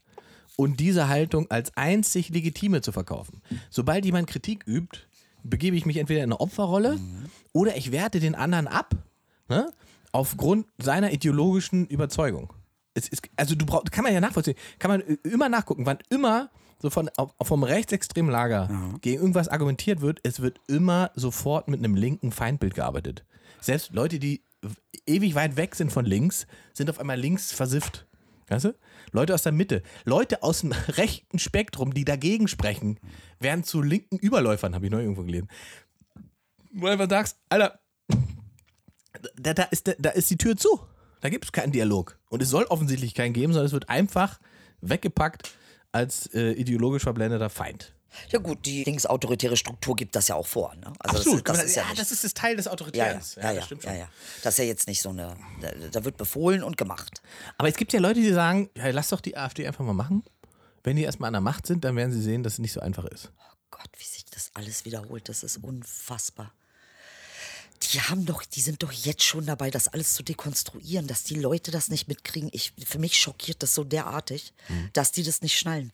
[0.57, 3.40] und diese Haltung als einzig legitime zu verkaufen.
[3.70, 5.07] Sobald jemand Kritik übt,
[5.44, 6.98] begebe ich mich entweder in eine Opferrolle
[7.53, 8.94] oder ich werte den anderen ab,
[9.48, 9.72] ne?
[10.18, 12.52] Aufgrund seiner ideologischen Überzeugung.
[12.94, 16.50] Ist, also du brauchst, kann man ja nachvollziehen, kann man immer nachgucken, wann immer
[16.81, 17.09] so von,
[17.40, 18.68] vom rechtsextremen Lager
[19.00, 23.24] gegen irgendwas argumentiert wird, es wird immer sofort mit einem linken Feindbild gearbeitet.
[23.61, 24.42] Selbst Leute, die
[25.07, 28.07] ewig weit weg sind von links, sind auf einmal links versifft.
[28.48, 28.74] Weißt du?
[29.12, 32.98] Leute aus der Mitte, Leute aus dem rechten Spektrum, die dagegen sprechen,
[33.38, 35.48] werden zu linken Überläufern, habe ich neu irgendwo gelesen.
[36.72, 37.78] Wo du einfach sagst, Alter,
[39.37, 40.81] da, da, ist, da ist die Tür zu.
[41.21, 42.18] Da gibt es keinen Dialog.
[42.29, 44.38] Und es soll offensichtlich keinen geben, sondern es wird einfach
[44.81, 45.51] weggepackt
[45.92, 47.94] als äh, ideologisch verblendeter Feind.
[48.31, 50.75] Ja gut, die linksautoritäre Struktur gibt das ja auch vor.
[50.77, 50.92] Ne?
[50.99, 51.49] Also Absolut.
[51.49, 53.35] Das, das ist ja, ja, das ist das Teil des ja, ja, Autoritärs.
[53.37, 53.99] ja, ja, das stimmt ja, schon.
[54.01, 54.09] ja.
[54.42, 57.23] Das ist ja jetzt nicht so eine, da, da wird befohlen und gemacht.
[57.59, 60.25] Aber es gibt ja Leute, die sagen, ja, lass doch die AfD einfach mal machen.
[60.83, 62.81] Wenn die erstmal an der Macht sind, dann werden sie sehen, dass es nicht so
[62.81, 63.31] einfach ist.
[63.71, 66.53] Gott, wie sich das alles wiederholt, das ist unfassbar.
[67.92, 71.35] Die haben doch, die sind doch jetzt schon dabei, das alles zu dekonstruieren, dass die
[71.35, 72.51] Leute das nicht mitkriegen.
[72.53, 74.53] Ich, für mich schockiert das so derartig,
[74.92, 75.92] dass die das nicht schnallen.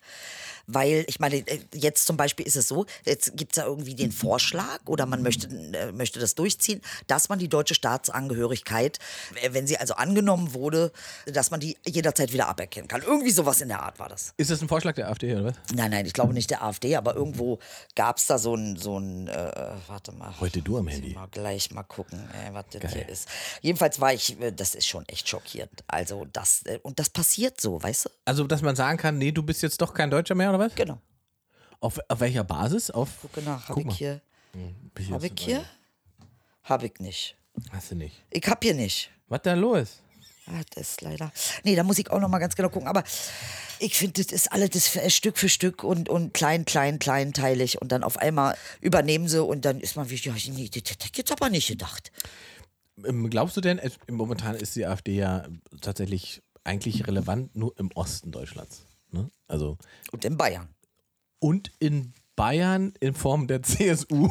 [0.67, 3.95] Weil, ich meine, äh, jetzt zum Beispiel ist es so, jetzt gibt es ja irgendwie
[3.95, 8.99] den Vorschlag oder man möchte, äh, möchte das durchziehen, dass man die deutsche Staatsangehörigkeit,
[9.41, 10.91] äh, wenn sie also angenommen wurde,
[11.25, 13.03] dass man die jederzeit wieder aberkennen kann.
[13.03, 14.33] Irgendwie sowas in der Art war das.
[14.37, 15.55] Ist das ein Vorschlag der AfD oder was?
[15.73, 17.59] Nein, nein, ich glaube nicht der AfD, aber irgendwo
[17.95, 20.33] gab es da so ein, so ein äh, warte mal.
[20.39, 21.13] Heute du am Handy.
[21.13, 22.91] Mal gleich mal gucken, äh, was das Geil.
[22.93, 23.29] hier ist.
[23.61, 25.83] Jedenfalls war ich, äh, das ist schon echt schockierend.
[25.87, 28.09] Also das, äh, und das passiert so, weißt du?
[28.25, 30.75] Also, dass man sagen kann, nee, du bist jetzt doch kein Deutscher mehr oder was?
[30.75, 30.99] Genau.
[31.79, 32.89] Auf, auf welcher Basis?
[32.91, 33.91] Auf Gucke nach, habe mal.
[33.91, 34.21] ich hier,
[34.53, 35.63] Bin habe ich hier?
[36.63, 37.35] Habe ich nicht.
[37.71, 38.23] Hast du nicht.
[38.31, 39.11] Ich hab hier nicht.
[39.27, 40.01] Was da los?
[40.47, 41.31] Ah, das ist leider.
[41.63, 42.87] Nee, da muss ich auch noch mal ganz genau gucken.
[42.87, 43.03] Aber
[43.79, 47.81] ich finde, das ist alles das für- Stück für Stück und, und klein, klein, kleinteilig.
[47.81, 51.07] Und dann auf einmal übernehmen sie und dann ist man wie, ja, nee, das hätte
[51.11, 52.11] ich jetzt aber nicht gedacht.
[53.05, 55.47] Ähm, Glaubst du denn, momentan ist die AfD ja
[55.81, 58.83] tatsächlich eigentlich relevant nur im Osten Deutschlands?
[59.11, 59.29] Ne?
[59.47, 59.77] Also,
[60.11, 60.67] Und in Bayern.
[61.39, 64.29] und in Bayern in Form der CSU.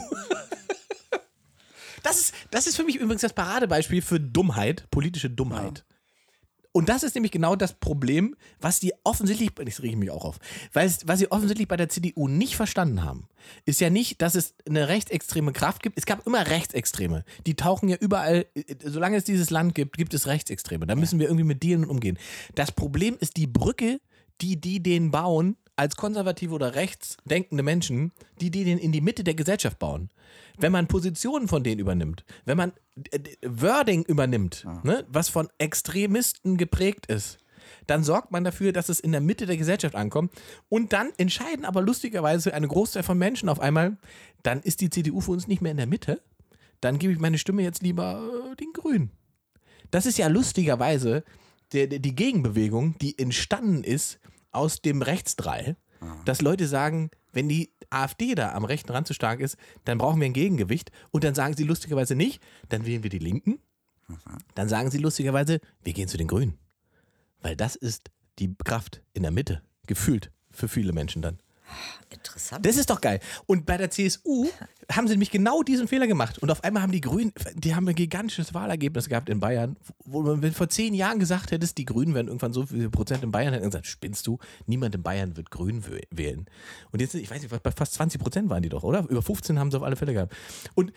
[2.03, 5.85] Das ist, das ist für mich übrigens das Paradebeispiel für Dummheit, politische Dummheit.
[6.77, 10.41] Und das ist nämlich genau das Problem, was die offensichtlich, ich rege mich auch auf,
[10.73, 13.29] weil was sie offensichtlich bei der CDU nicht verstanden haben,
[13.65, 15.97] ist ja nicht, dass es eine rechtsextreme Kraft gibt.
[15.97, 17.25] Es gab immer Rechtsextreme.
[17.47, 20.85] Die tauchen ja überall, äh, solange es dieses Land gibt, gibt es Rechtsextreme.
[20.85, 22.19] Da müssen wir irgendwie mit und umgehen.
[22.57, 24.01] Das Problem ist die Brücke,
[24.41, 29.25] die die den bauen, als konservative oder rechtsdenkende Menschen, die die den in die Mitte
[29.25, 30.11] der Gesellschaft bauen.
[30.57, 32.73] Wenn man Positionen von denen übernimmt, wenn man
[33.11, 37.39] äh, Wording übernimmt, ne, was von Extremisten geprägt ist,
[37.87, 40.33] dann sorgt man dafür, dass es in der Mitte der Gesellschaft ankommt.
[40.69, 43.97] Und dann entscheiden aber lustigerweise eine Großteil von Menschen auf einmal,
[44.43, 46.23] dann ist die CDU für uns nicht mehr in der Mitte.
[46.81, 49.11] Dann gebe ich meine Stimme jetzt lieber äh, den Grünen.
[49.91, 51.25] Das ist ja lustigerweise
[51.73, 54.19] der, der, die Gegenbewegung, die entstanden ist
[54.55, 55.77] aus dem Rechtsdrall,
[56.25, 60.21] dass Leute sagen, wenn die AfD da am rechten Rand zu stark ist, dann brauchen
[60.21, 60.91] wir ein Gegengewicht.
[61.11, 63.59] Und dann sagen sie lustigerweise nicht, dann wählen wir die Linken.
[64.55, 66.59] Dann sagen sie lustigerweise, wir gehen zu den Grünen.
[67.41, 71.39] Weil das ist die Kraft in der Mitte, gefühlt für viele Menschen dann.
[72.11, 72.65] Interessant.
[72.65, 73.21] Das ist doch geil.
[73.47, 74.49] Und bei der CSU
[74.93, 76.39] haben sie nämlich genau diesen Fehler gemacht.
[76.39, 80.23] Und auf einmal haben die Grünen, die haben ein gigantisches Wahlergebnis gehabt in Bayern, wo
[80.23, 83.31] man wenn vor zehn Jahren gesagt hättest, die Grünen werden irgendwann so viele Prozent in
[83.31, 86.47] Bayern, hätten gesagt, spinnst du, niemand in Bayern wird Grün wählen.
[86.93, 89.07] Und jetzt, ich weiß nicht, bei fast 20 Prozent waren die doch, oder?
[89.09, 90.35] Über 15 haben sie auf alle Fälle gehabt.
[90.75, 90.93] Und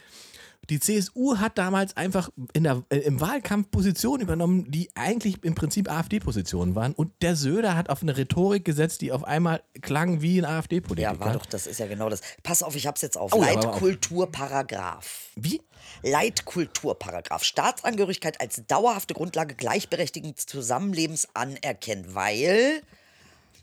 [0.69, 5.55] die CSU hat damals einfach in der, äh, im Wahlkampf Positionen übernommen, die eigentlich im
[5.55, 6.93] Prinzip AfD-Positionen waren.
[6.93, 11.13] Und der Söder hat auf eine Rhetorik gesetzt, die auf einmal klang wie ein AfD-Politiker.
[11.13, 12.21] ja, war doch, das ist ja genau das.
[12.43, 13.33] Pass auf, ich hab's jetzt auf.
[13.33, 13.41] Oh.
[13.41, 15.29] Leitkulturparagraph.
[15.35, 15.61] Wie?
[16.03, 17.43] Leitkulturparagraph.
[17.43, 22.81] Staatsangehörigkeit als dauerhafte Grundlage gleichberechtigten Zusammenlebens anerkennen, weil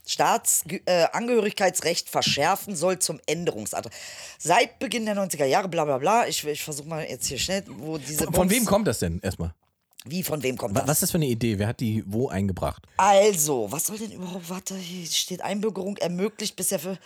[0.06, 3.92] Staatsangehörigkeitsrecht verschärfen soll zum Änderungsantrag.
[4.38, 7.64] Seit Beginn der 90er Jahre, bla bla bla, ich, ich versuche mal jetzt hier schnell,
[7.66, 9.54] wo diese Von, von wem kommt das denn erstmal?
[10.06, 10.86] Wie, von wem kommt das?
[10.86, 11.58] Was ist das für eine Idee?
[11.58, 12.86] Wer hat die wo eingebracht?
[12.98, 16.98] Also, was soll denn überhaupt, warte, hier steht Einbürgerung ermöglicht bisher für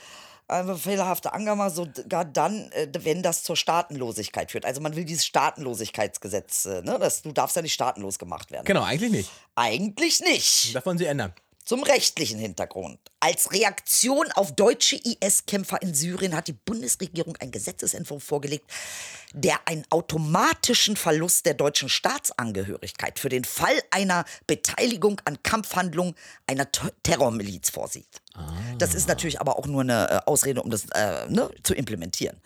[0.48, 4.64] eine fehlerhafte Angabe sogar dann, äh, wenn das zur Staatenlosigkeit führt.
[4.64, 6.96] Also man will dieses Staatenlosigkeitsgesetz, äh, ne?
[6.98, 8.64] Das, du darfst ja nicht staatenlos gemacht werden.
[8.64, 9.30] Genau, eigentlich nicht.
[9.54, 10.74] Eigentlich nicht.
[10.74, 11.34] Das wollen sie ändern.
[11.68, 12.98] Zum rechtlichen Hintergrund.
[13.20, 18.64] Als Reaktion auf deutsche IS-Kämpfer in Syrien hat die Bundesregierung einen Gesetzesentwurf vorgelegt,
[19.34, 26.14] der einen automatischen Verlust der deutschen Staatsangehörigkeit für den Fall einer Beteiligung an Kampfhandlungen
[26.46, 28.08] einer Ter Terrormiliz vorsieht.
[28.78, 32.38] Das ist natürlich aber auch nur eine äh, Ausrede, um das äh, ne, zu implementieren.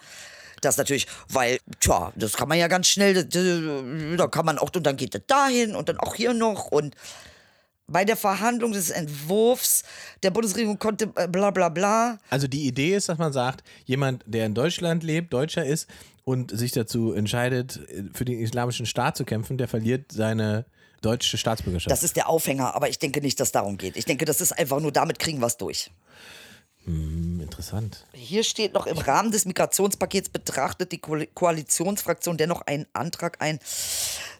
[0.62, 4.70] Das natürlich, weil, tja, das kann man ja ganz schnell, da- da kann man auch,
[4.74, 6.96] und dann geht das dahin und dann auch hier noch und
[7.86, 9.82] bei der Verhandlung des Entwurfs
[10.22, 12.18] der Bundesregierung konnte äh, bla bla bla.
[12.30, 15.88] Also die Idee ist, dass man sagt, jemand, der in Deutschland lebt, Deutscher ist
[16.24, 17.80] und sich dazu entscheidet,
[18.12, 20.64] für den islamischen Staat zu kämpfen, der verliert seine
[21.00, 21.90] deutsche Staatsbürgerschaft.
[21.90, 23.96] Das ist der Aufhänger, aber ich denke nicht, dass darum geht.
[23.96, 25.90] Ich denke, das ist einfach nur, damit kriegen wir es durch.
[26.84, 28.06] Hm, Interessant.
[28.12, 33.58] Hier steht noch, im Rahmen des Migrationspakets betrachtet die Ko Koalitionsfraktion dennoch einen Antrag ein,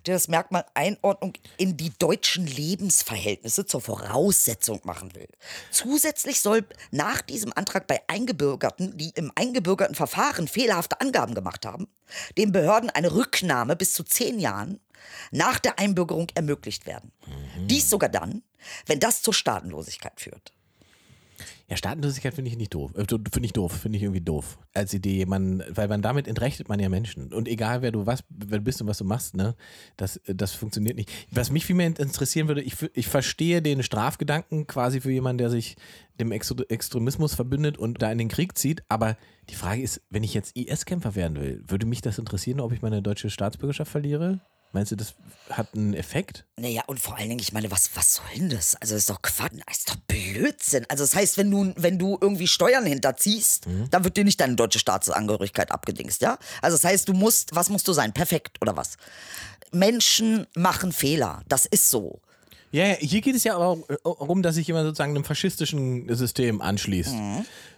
[0.07, 5.29] der das Merkmal Einordnung in die deutschen Lebensverhältnisse zur Voraussetzung machen will.
[5.71, 11.89] Zusätzlich soll nach diesem Antrag bei Eingebürgerten, die im eingebürgerten Verfahren fehlerhafte Angaben gemacht haben,
[12.37, 14.81] den Behörden eine Rücknahme bis zu zehn Jahren
[15.31, 17.13] nach der Einbürgerung ermöglicht werden.
[17.67, 18.43] Dies sogar dann,
[18.87, 20.53] wenn das zur Staatenlosigkeit führt.
[21.73, 22.93] Ja, Staatenlosigkeit finde ich nicht doof.
[22.95, 24.59] Äh, Finde ich doof, finde ich irgendwie doof.
[24.75, 27.33] Als Idee, man, weil man damit entrechtet man ja Menschen.
[27.33, 29.55] Und egal wer du was, wer bist und was du machst, ne,
[29.97, 31.11] das, das funktioniert nicht.
[31.31, 35.49] Was mich viel mehr interessieren würde, ich, ich verstehe den Strafgedanken quasi für jemanden, der
[35.49, 35.77] sich
[36.21, 38.83] dem Extre- Extremismus verbündet und da in den Krieg zieht.
[38.91, 39.17] Aber
[39.49, 42.83] die Frage ist, wenn ich jetzt IS-Kämpfer werden will, würde mich das interessieren, ob ich
[42.83, 44.43] meine deutsche Staatsbürgerschaft verliere?
[44.73, 45.15] Meinst du, das
[45.51, 46.47] hat einen Effekt?
[46.59, 48.75] Naja, und vor allen Dingen, ich meine, was, was soll denn das?
[48.77, 50.87] Also, das ist doch Quatsch, das ist doch Blödsinn.
[50.89, 54.55] Also, das heißt, wenn du, wenn du irgendwie Steuern hinterziehst, dann wird dir nicht deine
[54.57, 56.39] deutsche Staatsangehörigkeit abgedingst, ja?
[56.63, 58.15] Also, das heißt, du musst, was musst du sein?
[58.15, 58.97] Perfekt oder was?
[59.73, 62.21] Menschen machen Fehler, das ist so.
[62.71, 66.63] Ja, ja, hier geht es ja auch darum, dass sich jemand sozusagen einem faschistischen System
[66.63, 67.15] anschließt.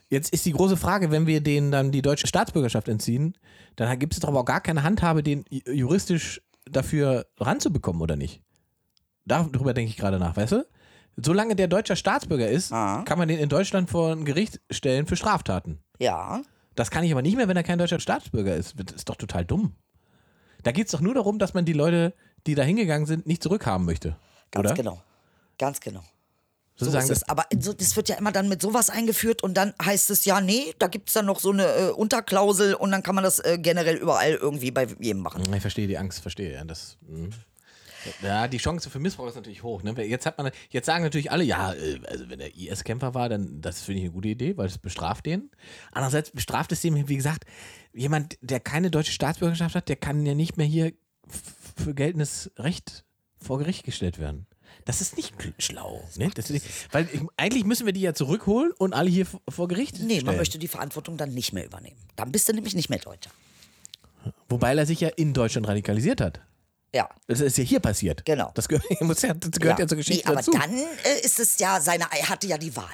[0.09, 3.35] Jetzt ist die große Frage, wenn wir denen dann die deutsche Staatsbürgerschaft entziehen,
[3.75, 8.43] dann gibt es doch aber auch gar keine Handhabe, den juristisch dafür ranzubekommen, oder nicht?
[9.25, 10.67] Darüber denke ich gerade nach, weißt du?
[11.17, 15.17] Solange der deutscher Staatsbürger ist, kann man den in Deutschland vor ein Gericht stellen für
[15.17, 15.79] Straftaten.
[15.99, 16.43] Ja.
[16.75, 18.75] Das kann ich aber nicht mehr, wenn er kein deutscher Staatsbürger ist.
[18.77, 19.77] Das ist doch total dumm.
[20.65, 22.15] Da geht es doch nur darum, dass man die Leute,
[22.47, 24.17] die da hingegangen sind, nicht zurückhaben möchte.
[24.51, 24.75] Ganz oder?
[24.75, 25.03] genau.
[25.59, 26.03] Ganz genau.
[26.77, 27.29] So Sozusagen, ist das, es.
[27.29, 30.41] Aber so- das wird ja immer dann mit sowas eingeführt und dann heißt es ja,
[30.41, 33.39] nee, da gibt es dann noch so eine äh, Unterklausel und dann kann man das
[33.39, 35.43] äh, generell überall irgendwie bei jedem machen.
[35.55, 36.53] Ich verstehe die Angst, verstehe.
[36.55, 37.29] Ja, das, mh.
[38.23, 39.85] ja, die Chance für Missbrauch ist natürlich hoch.
[39.85, 39.95] Ne?
[40.05, 43.61] Jetzt, hat man, jetzt sagen natürlich alle, ja, äh, also wenn er IS-Kämpfer war, dann
[43.61, 45.51] das finde ich eine gute Idee, weil es bestraft den.
[45.93, 47.45] Andererseits bestraft es dem, wie gesagt,
[47.93, 50.93] jemand, der keine deutsche Staatsbürgerschaft hat, der kann ja nicht mehr hier
[51.77, 53.05] für geltendes Recht
[53.37, 54.47] vor Gericht gestellt werden.
[54.85, 56.07] Das ist nicht schlau.
[56.17, 56.31] Ne?
[56.35, 59.99] Das ist, weil ich, eigentlich müssen wir die ja zurückholen und alle hier vor Gericht
[60.01, 60.27] Nee, stellen.
[60.27, 61.97] man möchte die Verantwortung dann nicht mehr übernehmen.
[62.17, 63.31] Dann bist du nämlich nicht mehr Deutscher.
[64.49, 66.41] Wobei er sich ja in Deutschland radikalisiert hat.
[66.95, 67.09] Ja.
[67.27, 68.25] Das ist ja hier passiert.
[68.25, 68.53] Genau.
[68.55, 68.85] Das gehört,
[69.23, 70.53] ja, das gehört ja, zur Geschichte nee, aber dazu.
[70.53, 72.85] dann äh, ist es ja, seine, er hatte ja die Wahl.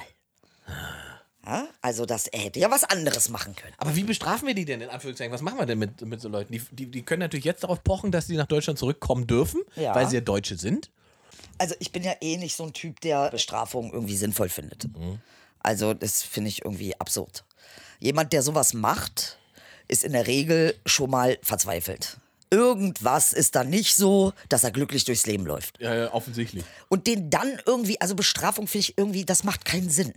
[1.45, 1.67] Ja?
[1.81, 3.73] Also das, er hätte ja was anderes machen können.
[3.77, 5.33] Aber wie bestrafen wir die denn in Anführungszeichen?
[5.33, 6.51] Was machen wir denn mit, mit so Leuten?
[6.53, 9.93] Die, die, die können natürlich jetzt darauf pochen, dass sie nach Deutschland zurückkommen dürfen, Ja.
[9.95, 10.91] weil sie ja Deutsche sind.
[11.61, 14.87] Also ich bin ja eh nicht so ein Typ, der Bestrafung irgendwie sinnvoll findet.
[15.59, 17.45] Also das finde ich irgendwie absurd.
[17.99, 19.37] Jemand, der sowas macht,
[19.87, 22.17] ist in der Regel schon mal verzweifelt.
[22.49, 25.79] Irgendwas ist da nicht so, dass er glücklich durchs Leben läuft.
[25.79, 26.65] Ja, ja, offensichtlich.
[26.89, 30.13] Und den dann irgendwie, also Bestrafung finde ich irgendwie, das macht keinen Sinn.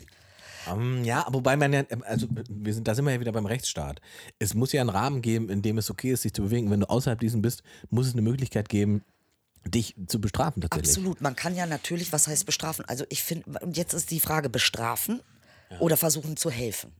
[0.66, 4.00] Ähm, ja, wobei man ja, also wir sind, da sind wir ja wieder beim Rechtsstaat.
[4.38, 6.70] Es muss ja einen Rahmen geben, in dem es okay ist, sich zu bewegen.
[6.70, 9.04] Wenn du außerhalb diesen bist, muss es eine Möglichkeit geben,
[9.66, 10.96] dich zu bestrafen tatsächlich.
[10.96, 11.20] Absolut.
[11.20, 12.84] Man kann ja natürlich, was heißt bestrafen?
[12.86, 15.20] Also ich finde, und jetzt ist die Frage, bestrafen
[15.80, 16.92] oder versuchen zu helfen.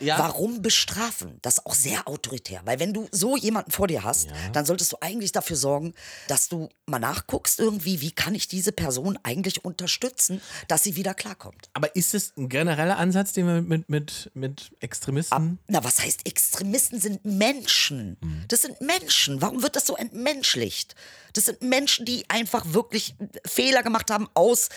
[0.00, 0.18] Ja.
[0.18, 1.38] Warum bestrafen?
[1.42, 2.60] Das ist auch sehr autoritär.
[2.64, 5.94] Weil wenn du so jemanden vor dir hast, dann solltest du eigentlich dafür sorgen,
[6.28, 11.14] dass du mal nachguckst irgendwie, wie kann ich diese Person eigentlich unterstützen, dass sie wieder
[11.14, 11.68] klarkommt.
[11.72, 15.58] Aber ist es ein genereller Ansatz, den wir mit, mit, mit Extremisten.
[15.68, 18.16] Na, was heißt Extremisten sind Menschen?
[18.48, 19.40] Das sind Menschen.
[19.42, 20.94] Warum wird das so entmenschlicht?
[21.32, 24.68] Das sind Menschen, die einfach wirklich Fehler gemacht haben aus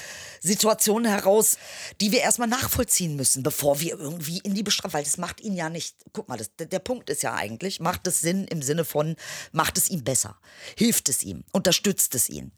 [0.41, 1.57] Situationen heraus,
[2.01, 5.03] die wir erstmal nachvollziehen müssen, bevor wir irgendwie in die Bestrafung.
[5.07, 8.05] Das macht ihn ja nicht, guck mal, das, der, der Punkt ist ja eigentlich, macht
[8.07, 9.15] es Sinn im Sinne von,
[9.51, 10.37] macht es ihm besser,
[10.77, 12.51] hilft es ihm, unterstützt es ihn.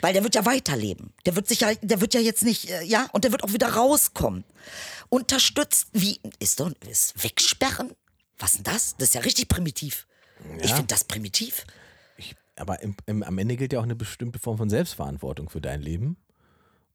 [0.00, 1.14] Weil der wird ja weiterleben.
[1.24, 3.52] Der wird sich ja, der wird ja jetzt nicht, äh, ja, und der wird auch
[3.52, 4.44] wieder rauskommen.
[5.08, 7.94] Unterstützt, wie, ist doch, ist wegsperren?
[8.38, 8.94] Was denn das?
[8.98, 10.06] Das ist ja richtig primitiv.
[10.60, 11.64] Ich finde das primitiv.
[12.18, 15.62] Ich, aber im, im, am Ende gilt ja auch eine bestimmte Form von Selbstverantwortung für
[15.62, 16.18] dein Leben.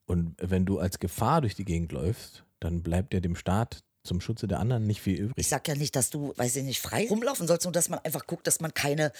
[0.05, 4.19] Und wenn du als Gefahr durch die Gegend läufst, dann bleibt ja dem Staat zum
[4.19, 5.33] Schutze der anderen nicht viel übrig.
[5.37, 7.99] Ich sag ja nicht, dass du, weiß ich nicht, frei rumlaufen sollst, nur dass man
[7.99, 9.11] einfach guckt, dass man keine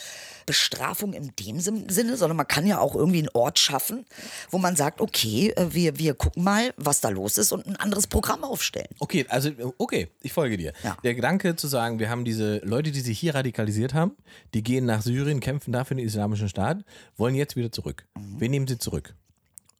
[0.46, 4.06] Bestrafung in dem Sin- Sinne, sondern man kann ja auch irgendwie einen Ort schaffen,
[4.50, 7.76] wo man sagt, okay, äh, wir, wir gucken mal, was da los ist und ein
[7.76, 8.90] anderes Programm aufstellen.
[9.00, 10.74] Okay, also okay, ich folge dir.
[10.84, 10.98] Ja.
[11.04, 14.16] Der Gedanke zu sagen, wir haben diese Leute, die sich hier radikalisiert haben,
[14.54, 16.84] die gehen nach Syrien, kämpfen dafür den islamischen Staat,
[17.18, 18.08] wollen jetzt wieder zurück.
[18.18, 18.40] Mhm.
[18.40, 19.16] Wir nehmen sie zurück.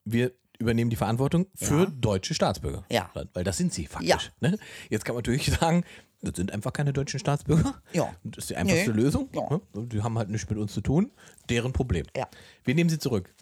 [0.04, 0.32] Wir
[0.62, 2.84] übernehmen die Verantwortung für deutsche Staatsbürger.
[2.90, 3.10] Ja.
[3.34, 4.08] Weil das sind sie faktisch.
[4.08, 4.48] Ja.
[4.50, 4.58] Ne?
[4.90, 5.84] Jetzt kann man natürlich sagen,
[6.22, 7.74] das sind einfach keine deutschen Staatsbürger.
[7.92, 8.14] Ja.
[8.24, 8.96] Das ist die einfachste Nee.
[9.02, 9.28] Lösung.
[9.34, 9.48] Ja.
[9.50, 9.60] Ne?
[9.86, 11.10] Die haben halt nichts mit uns zu tun.
[11.50, 12.06] Deren Problem.
[12.16, 12.28] Ja.
[12.64, 13.34] Wir nehmen sie zurück.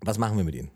[0.00, 0.70] Was machen wir mit ihnen?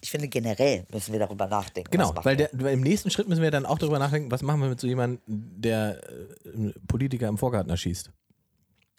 [0.00, 1.90] Ich finde, generell müssen wir darüber nachdenken.
[1.90, 4.60] Genau, weil der, weil im nächsten Schritt müssen wir dann auch darüber nachdenken, was machen
[4.60, 6.00] wir mit so jemandem, der
[6.46, 8.12] äh, Politiker im Vorgarten erschießt.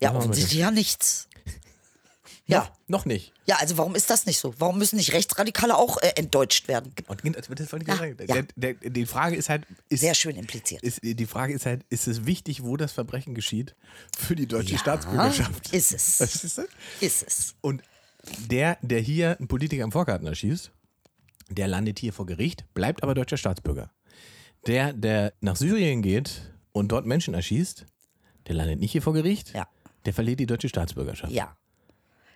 [0.01, 1.28] ja, offensichtlich ja nichts.
[2.49, 2.59] Ja.
[2.59, 3.33] Noch, noch nicht.
[3.45, 4.53] Ja, also warum ist das nicht so?
[4.57, 6.93] Warum müssen nicht Rechtsradikale auch äh, entdeutscht werden?
[7.07, 8.15] Und das wollte ich Ja, sagen.
[8.27, 8.41] ja.
[8.41, 10.81] Der, der, die Frage ist halt, ist, Sehr schön impliziert.
[10.83, 13.75] ist, die Frage ist halt, ist es wichtig, wo das Verbrechen geschieht
[14.17, 15.71] für die deutsche Ja, Staatsbürgerschaft?
[15.73, 16.15] ist es.
[16.17, 16.61] Verstehst du?
[17.01, 17.55] Ist es.
[17.61, 17.83] Und
[18.49, 20.71] der, der hier einen Politiker im Vorgarten erschießt,
[21.49, 23.91] der landet hier vor Gericht, bleibt aber deutscher Staatsbürger.
[24.67, 27.85] Der, der nach Syrien geht und dort Menschen erschießt,
[28.47, 29.67] der landet nicht hier vor Gericht, Ja.
[30.05, 31.31] der verliert die deutsche Staatsbürgerschaft.
[31.31, 31.55] Ja.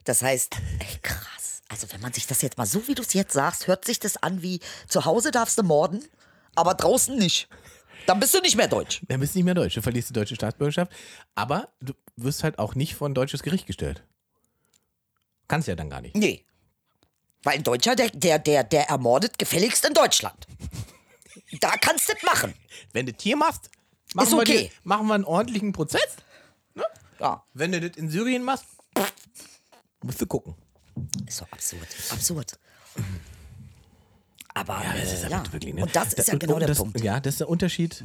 [0.04, 1.62] Das heißt, ey, krass.
[1.70, 3.99] Also wenn man sich das jetzt mal so, wie du es jetzt sagst, hört sich
[3.99, 6.04] das an wie zu Hause darfst du morden,
[6.56, 7.47] aber draußen nicht.
[8.06, 9.01] Dann bist du nicht mehr deutsch.
[9.08, 10.91] Dann bist du nicht mehr deutsch, du verlierst die deutsche Staatsbürgerschaft,
[11.36, 14.04] aber du wirst halt auch nicht vor ein deutsches Gericht gestellt.
[15.47, 16.16] Kannst ja dann gar nicht.
[16.16, 16.45] Nee.
[17.43, 20.47] Weil ein Deutscher, der, der, der, der ermordet gefälligst in Deutschland.
[21.60, 22.54] Da kannst du das machen.
[22.93, 23.70] Wenn du Tier machst,
[24.14, 24.70] machen, Ist wir, okay.
[24.70, 26.18] dir, machen wir einen ordentlichen Prozess.
[27.20, 27.43] Ja.
[27.54, 28.66] Wenn du das in Syrien machst,
[30.04, 30.56] musst du gucken.
[31.28, 31.88] Ist doch absurd.
[32.12, 32.60] Absurd.
[34.54, 35.54] Aber Ja, das ist äh, ja, ja.
[35.54, 35.82] wirklich, ne?
[35.84, 37.01] Und das ist ja und- genau der das, Punkt.
[37.01, 38.04] Ja, das ist der Unterschied.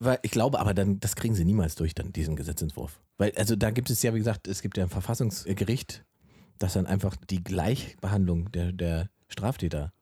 [0.00, 3.00] Weil ich glaube, aber dann, das kriegen sie niemals durch, dann diesen Gesetzentwurf.
[3.16, 6.04] Weil, also da gibt es ja, wie gesagt, es gibt ja ein Verfassungsgericht,
[6.58, 9.92] das dann einfach die Gleichbehandlung der, der Straftäter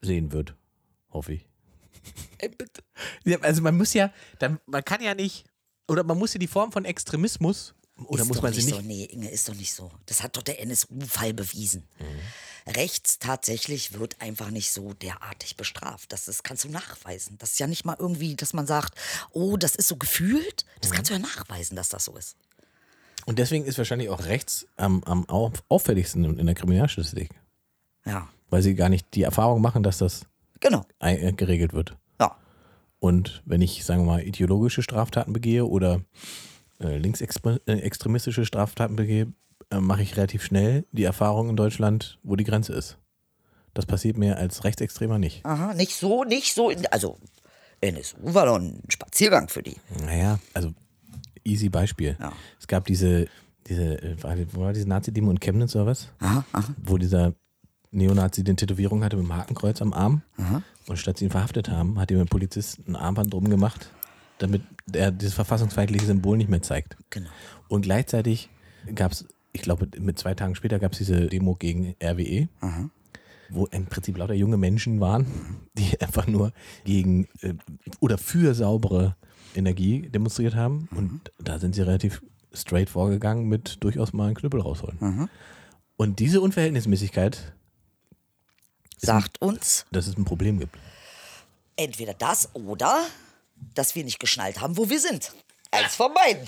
[0.00, 0.54] sehen wird.
[1.10, 1.48] Hoffe ich.
[3.24, 4.12] Ja, also man muss ja,
[4.66, 5.44] man kann ja nicht,
[5.88, 7.74] oder man muss ja die Form von Extremismus,
[8.04, 8.76] oder ist muss man nicht sie so.
[8.76, 9.90] nicht, Nee, Inge, ist doch nicht so.
[10.06, 11.84] Das hat doch der NSU-Fall bewiesen.
[11.98, 12.72] Mhm.
[12.72, 16.12] Rechts tatsächlich wird einfach nicht so derartig bestraft.
[16.12, 17.36] Das, das kannst du nachweisen.
[17.38, 18.94] Das ist ja nicht mal irgendwie, dass man sagt,
[19.32, 20.64] oh, das ist so gefühlt.
[20.80, 20.94] Das Mhm.
[20.94, 22.36] kannst du ja nachweisen, dass das so ist.
[23.24, 27.30] Und deswegen ist wahrscheinlich auch rechts am, am au- auffälligsten in der Kriminalstatistik.
[28.04, 30.26] Ja, Weil sie gar nicht die Erfahrung machen, dass das
[30.60, 30.84] genau.
[31.00, 31.96] äh, geregelt wird.
[32.20, 32.36] Ja.
[33.00, 36.02] Und wenn ich, sagen wir mal, ideologische Straftaten begehe oder
[36.80, 39.32] äh, linksextremistische Straftaten begehe,
[39.70, 42.98] äh, mache ich relativ schnell die Erfahrung in Deutschland, wo die Grenze ist.
[43.74, 45.44] Das passiert mir als Rechtsextremer nicht.
[45.44, 46.70] Aha, nicht so, nicht so.
[46.70, 47.18] In, also,
[47.80, 49.76] NSU war doch ein Spaziergang für die.
[50.04, 50.72] Naja, also
[51.44, 52.16] easy Beispiel.
[52.18, 52.32] Ja.
[52.58, 53.28] Es gab diese,
[53.66, 56.08] diese, äh, wo war diese Nazi-Demo in Chemnitz oder was?
[56.20, 56.74] Aha, aha.
[56.82, 57.34] Wo dieser
[57.90, 60.22] Neonazi den Tätowierung hatte mit dem Hakenkreuz am Arm.
[60.86, 63.90] Und statt sie ihn verhaftet haben, hat ihm ein Polizist ein Armband drum gemacht,
[64.38, 64.62] damit
[64.92, 66.96] er dieses verfassungsfeindliche Symbol nicht mehr zeigt.
[67.10, 67.28] Genau.
[67.68, 68.48] Und gleichzeitig
[68.94, 72.48] gab es, ich glaube, mit zwei Tagen später gab es diese Demo gegen RWE,
[73.48, 75.26] wo im Prinzip lauter junge Menschen waren,
[75.74, 76.52] die einfach nur
[76.84, 77.54] gegen äh,
[78.00, 79.16] oder für saubere
[79.54, 80.88] Energie demonstriert haben.
[80.94, 82.22] Und da sind sie relativ
[82.52, 85.28] straight vorgegangen mit durchaus mal einen Knüppel rausholen.
[85.96, 87.54] Und diese Unverhältnismäßigkeit,
[88.98, 90.76] Sagt uns dass es ein Problem gibt.
[91.76, 93.04] entweder das oder,
[93.74, 95.32] dass wir nicht geschnallt haben, wo wir sind.
[95.70, 96.46] Eins von beiden.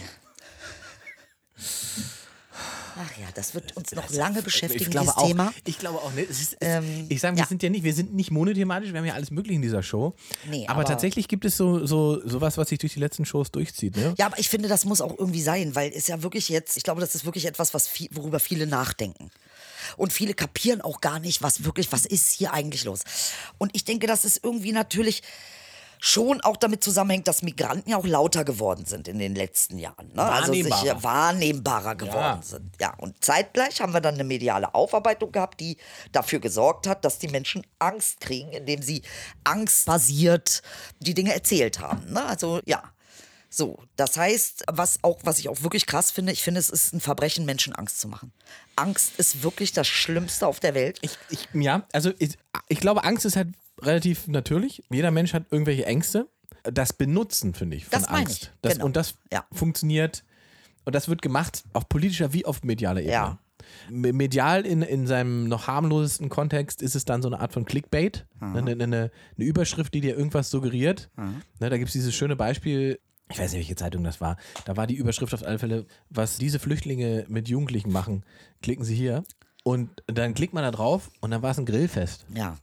[3.01, 5.55] Ach ja, das wird uns noch lange beschäftigen, ich glaube dieses auch, Thema.
[5.65, 6.11] Ich glaube auch?
[6.17, 7.47] Es ist, Ähm, ich sage, wir ja.
[7.49, 10.17] sind ja nicht, wir sind nicht monothematisch, wir haben ja alles mögliche in dieser Show.
[10.47, 13.53] Nee, aber, aber- tatsächlich gibt es so, so sowas, was sich durch die letzten Shows
[13.53, 14.15] durchzieht, ne?
[14.19, 16.83] Ja, aber ich finde, das muss auch irgendwie sein, weil es ja wirklich jetzt, ich
[16.83, 19.31] glaube, das ist wirklich etwas, was viel, worüber viele nachdenken.
[19.97, 23.01] Und viele kapieren auch gar nicht, was wirklich, was ist hier eigentlich los.
[23.59, 25.23] Und ich denke, das ist irgendwie natürlich
[26.01, 30.13] schon auch damit zusammenhängt, dass Migranten ja auch lauter geworden sind in den letzten Jahren.
[30.15, 30.23] Ne?
[30.23, 30.99] Also sich Wahrnehmbarer.
[30.99, 32.43] äh, wahrnehmbarer geworden Ja.
[32.43, 32.71] sind.
[32.81, 35.77] Ja, und zeitgleich haben wir dann eine mediale Aufarbeitung gehabt, die
[36.13, 39.03] dafür gesorgt hat, dass die Menschen Angst kriegen, indem sie
[39.45, 40.63] angstbasiert
[41.01, 42.13] die Dinge erzählt haben.
[42.13, 42.25] Ne?
[42.25, 42.83] Also ja.
[43.51, 46.93] So, das heißt, was auch, was ich auch wirklich krass finde, ich finde, es ist
[46.93, 48.31] ein Verbrechen, Menschen Angst zu machen.
[48.77, 50.99] Angst ist wirklich das Schlimmste auf der Welt.
[51.01, 52.37] Ich, ich, ja, also ich,
[52.69, 53.49] ich glaube, Angst ist halt
[53.83, 54.83] relativ natürlich.
[54.91, 56.29] Jeder Mensch hat irgendwelche Ängste.
[56.65, 58.43] Das Benutzen, finde ich, von Das Angst.
[58.43, 58.87] ich, Das, genau.
[58.87, 59.45] Und das Ja.
[59.53, 60.25] funktioniert
[60.85, 63.13] und das wird gemacht auf politischer wie auf medialer Ebene.
[63.13, 63.39] Ja.
[63.91, 67.65] Me- Medial in, in seinem noch harmlosesten Kontext ist es dann so eine Art von
[67.65, 68.57] Clickbait, Mhm.
[68.57, 69.11] eine, eine, eine
[69.45, 71.11] Überschrift, die dir irgendwas suggeriert.
[71.17, 72.99] Ne, da gibt es dieses schöne Beispiel,
[73.31, 76.39] ich weiß nicht, welche Zeitung das war, da war die Überschrift auf alle Fälle, was
[76.39, 78.25] diese Flüchtlinge mit Jugendlichen machen,
[78.63, 79.23] klicken sie hier.
[79.65, 82.25] Und dann klickt man da drauf und dann war es ein Grillfest.
[82.35, 82.57] Ja.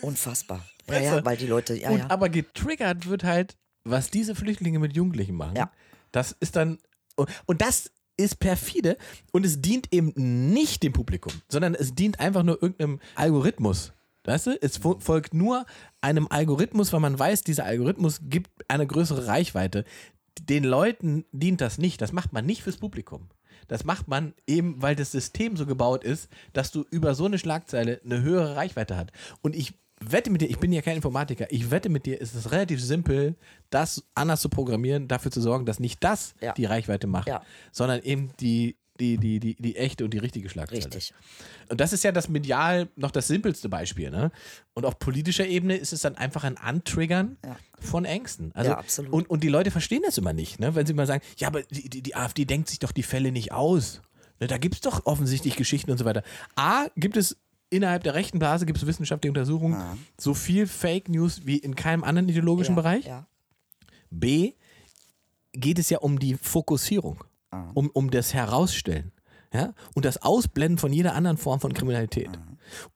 [0.00, 0.64] Unfassbar.
[0.88, 2.10] Ja, ja, weil die Leute, ja, und ja.
[2.10, 5.56] aber getriggert wird halt, was diese Flüchtlinge mit Jugendlichen machen.
[5.56, 5.70] Ja.
[6.10, 6.78] Das ist dann
[7.16, 8.96] und, und das ist perfide
[9.32, 10.12] und es dient eben
[10.52, 13.92] nicht dem Publikum, sondern es dient einfach nur irgendeinem Algorithmus.
[14.24, 15.66] Weißt du, es fo- folgt nur
[16.00, 19.84] einem Algorithmus, weil man weiß, dieser Algorithmus gibt eine größere Reichweite.
[20.40, 22.00] Den Leuten dient das nicht.
[22.00, 23.28] Das macht man nicht fürs Publikum.
[23.68, 27.38] Das macht man eben, weil das System so gebaut ist, dass du über so eine
[27.38, 29.12] Schlagzeile eine höhere Reichweite hat.
[29.42, 32.34] Und ich wette mit dir, ich bin ja kein Informatiker, ich wette mit dir, ist
[32.34, 33.36] es relativ simpel,
[33.70, 36.52] das anders zu programmieren, dafür zu sorgen, dass nicht das Ja.
[36.54, 37.42] die Reichweite macht, Ja.
[37.70, 40.84] sondern eben die, die, die, die, die echte und die richtige Schlagzeile.
[40.84, 41.12] Richtig.
[41.68, 44.10] Und das ist ja das medial noch das simpelste Beispiel.
[44.10, 44.30] Ne?
[44.74, 47.56] Und auf politischer Ebene ist es dann einfach ein Antriggern Ja.
[47.80, 48.52] von Ängsten.
[48.54, 49.12] Also, Ja, absolut.
[49.12, 50.74] Und, und die Leute verstehen das immer nicht, ne?
[50.74, 53.32] wenn sie mal sagen, ja, aber die, die, die AfD denkt sich doch die Fälle
[53.32, 54.00] nicht aus.
[54.40, 56.22] Ne, da gibt es doch offensichtlich Geschichten und so weiter.
[56.56, 57.36] A, gibt es
[57.70, 59.80] innerhalb der rechten Blase, gibt es wissenschaftliche Untersuchungen,
[60.18, 63.06] so viel Fake News wie in keinem anderen ideologischen ja, Bereich.
[63.06, 63.26] Ja.
[64.10, 64.52] B,
[65.52, 67.24] geht es ja um die Fokussierung,
[67.74, 69.12] um, um das Herausstellen.
[69.52, 69.74] Ja?
[69.94, 72.30] Und das Ausblenden von jeder anderen Form von Kriminalität.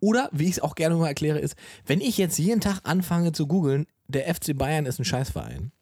[0.01, 3.33] Oder, wie ich es auch gerne mal erkläre, ist, wenn ich jetzt jeden Tag anfange
[3.33, 5.73] zu googeln, der FC Bayern ist ein Scheißverein,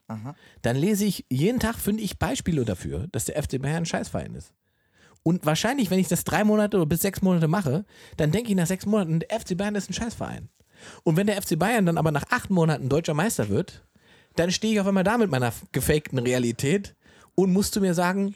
[0.62, 4.34] dann lese ich jeden Tag, finde ich, Beispiele dafür, dass der FC Bayern ein Scheißverein
[4.34, 4.52] ist.
[5.22, 7.86] Und wahrscheinlich, wenn ich das drei Monate oder bis sechs Monate mache,
[8.18, 10.50] dann denke ich nach sechs Monaten, der FC Bayern ist ein Scheißverein.
[11.02, 13.86] Und wenn der FC Bayern dann aber nach acht Monaten deutscher Meister wird,
[14.36, 16.94] dann stehe ich auf einmal da mit meiner gefakten Realität
[17.34, 18.34] und musst du mir sagen,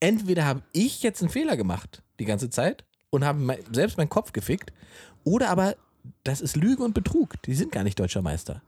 [0.00, 4.08] entweder habe ich jetzt einen Fehler gemacht die ganze Zeit und habe mein, selbst meinen
[4.08, 4.72] Kopf gefickt,
[5.24, 5.76] oder aber
[6.24, 7.40] das ist Lüge und Betrug.
[7.42, 8.62] Die sind gar nicht deutscher Meister.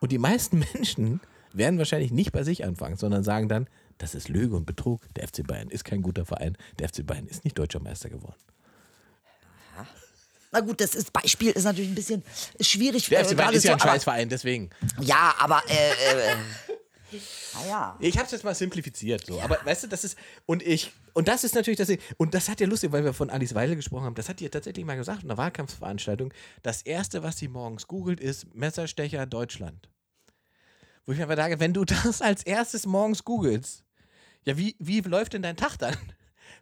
[0.00, 1.20] Und die meisten Menschen
[1.52, 3.66] werden wahrscheinlich nicht bei sich anfangen, sondern sagen dann,
[3.98, 5.02] das ist Lüge und Betrug.
[5.14, 6.56] Der FC Bayern ist kein guter Verein.
[6.78, 8.36] Der FC Bayern ist nicht deutscher Meister geworden.
[10.50, 12.22] Na gut, das ist, Beispiel ist natürlich ein bisschen
[12.60, 13.06] schwierig.
[13.08, 14.70] Der äh, FC Bayern gerade ist ja ein so, aber- Scheißverein, deswegen.
[15.00, 16.36] Ja, aber äh, äh,
[17.54, 17.96] naja.
[18.00, 19.40] Ich habe es jetzt mal simplifiziert, so.
[19.40, 22.60] Aber weißt du, das ist und ich und das ist natürlich das und das hat
[22.60, 24.14] ja lustig, weil wir von Alice Weile gesprochen haben.
[24.14, 26.32] Das hat ja tatsächlich mal gesagt in einer Wahlkampfveranstaltung.
[26.62, 29.88] Das erste, was sie morgens googelt, ist Messerstecher Deutschland.
[31.06, 33.84] Wo ich mir aber sage, wenn du das als erstes morgens googelst,
[34.44, 35.96] ja, wie, wie läuft denn dein Tag dann?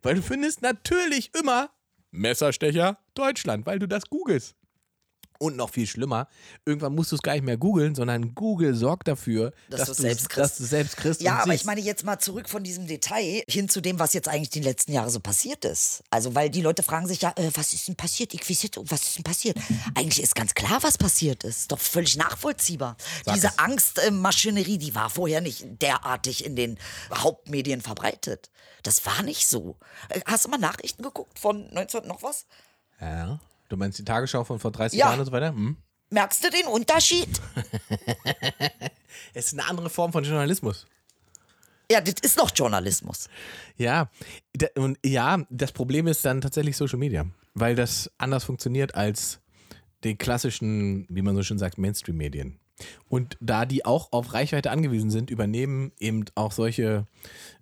[0.03, 1.71] Weil du findest natürlich immer
[2.11, 4.55] Messerstecher Deutschland, weil du das googelst.
[5.39, 6.29] Und noch viel schlimmer,
[6.65, 10.03] irgendwann musst du es gar nicht mehr googeln, sondern Google sorgt dafür, Dass dass, du
[10.03, 10.51] selbst kriegst.
[10.53, 11.21] dass du selbst kriegst.
[11.21, 11.63] Ja, aber siehst.
[11.63, 14.61] ich meine jetzt mal zurück von diesem Detail hin zu dem, was jetzt eigentlich die
[14.61, 16.03] letzten Jahre so passiert ist.
[16.11, 18.33] Also, weil die Leute fragen sich ja, äh, was ist denn passiert?
[18.35, 19.59] Inquisito, was ist denn passiert?
[19.95, 21.73] Eigentlich ist ganz klar, was passiert ist.
[21.73, 22.97] Doch völlig nachvollziehbar.
[23.35, 23.59] Diese es.
[23.59, 26.79] Angstmaschinerie, die war vorher nicht derartig in den
[27.15, 28.51] Hauptmedien verbreitet.
[28.83, 29.77] Das war nicht so.
[30.09, 32.47] Äh, Hast du mal Nachrichten geguckt von 19 noch was?
[33.01, 33.41] Ja.
[33.69, 35.07] Du meinst die Tagesschau von vor 30 Ja.
[35.07, 35.49] Jahren und so weiter?
[35.51, 35.77] Hm.
[36.11, 37.29] Merkst du den Unterschied?
[39.35, 40.87] Es ist eine andere Form von Journalismus.
[41.91, 43.29] Ja, das ist noch Journalismus.
[43.77, 44.11] Ja,
[44.55, 49.41] da- und ja, das Problem ist dann tatsächlich Social Media, weil das anders funktioniert als
[50.05, 52.59] die klassischen, wie man so schön sagt, Mainstream-Medien.
[53.09, 57.07] Und da die auch auf Reichweite angewiesen sind, übernehmen eben auch solche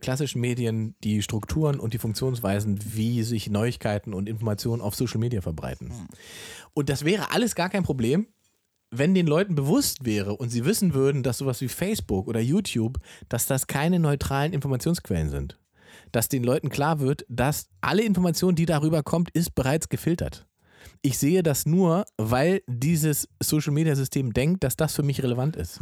[0.01, 5.43] klassischen Medien die Strukturen und die Funktionsweisen, wie sich Neuigkeiten und Informationen auf Social Media
[5.43, 5.93] verbreiten.
[6.73, 8.27] Und das wäre alles gar kein Problem,
[8.91, 12.99] wenn den Leuten bewusst wäre und sie wissen würden, dass sowas wie Facebook oder YouTube,
[13.29, 15.59] dass das keine neutralen Informationsquellen sind.
[16.13, 20.47] Dass den Leuten klar wird, dass alle Information, die darüber kommt, ist bereits gefiltert.
[21.03, 25.81] Ich sehe das nur, weil dieses Social-Media-System denkt, dass das für mich relevant ist.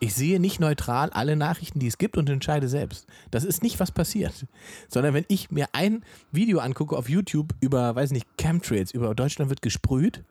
[0.00, 3.06] Ich sehe nicht neutral alle Nachrichten, die es gibt und entscheide selbst.
[3.30, 4.46] Das ist nicht, was passiert.
[4.88, 9.48] Sondern wenn ich mir ein Video angucke auf YouTube über, weiß nicht, Chemtrails, über Deutschland
[9.50, 10.22] wird gesprüht,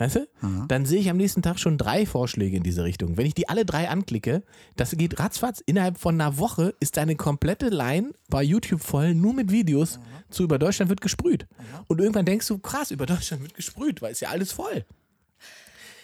[0.00, 0.28] Weißt du?
[0.66, 3.18] Dann sehe ich am nächsten Tag schon drei Vorschläge in diese Richtung.
[3.18, 4.42] Wenn ich die alle drei anklicke,
[4.74, 5.62] das geht ratzfatz.
[5.66, 10.44] Innerhalb von einer Woche ist deine komplette Line bei YouTube voll, nur mit Videos zu
[10.44, 11.46] über Deutschland wird gesprüht.
[11.86, 14.86] Und irgendwann denkst du, krass, über Deutschland wird gesprüht, weil es ja alles voll.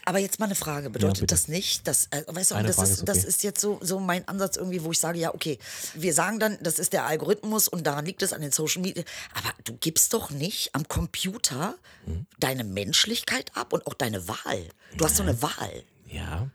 [0.07, 0.89] Aber jetzt mal eine Frage.
[0.89, 1.35] Bedeutet bitte.
[1.35, 3.27] das nicht, dass, äh, weißt du, das, ist, ist das okay.
[3.29, 5.59] ist jetzt so, so mein Ansatz irgendwie, wo ich sage, ja, okay,
[5.95, 9.03] wir sagen dann, das ist der Algorithmus und daran liegt es an den Social Media.
[9.35, 11.75] Aber du gibst doch nicht am Computer
[12.07, 12.27] Mhm.
[12.39, 14.69] deine Menschlichkeit ab und auch deine Wahl.
[14.97, 15.83] Du hast so eine Wahl.
[16.07, 16.49] Ja,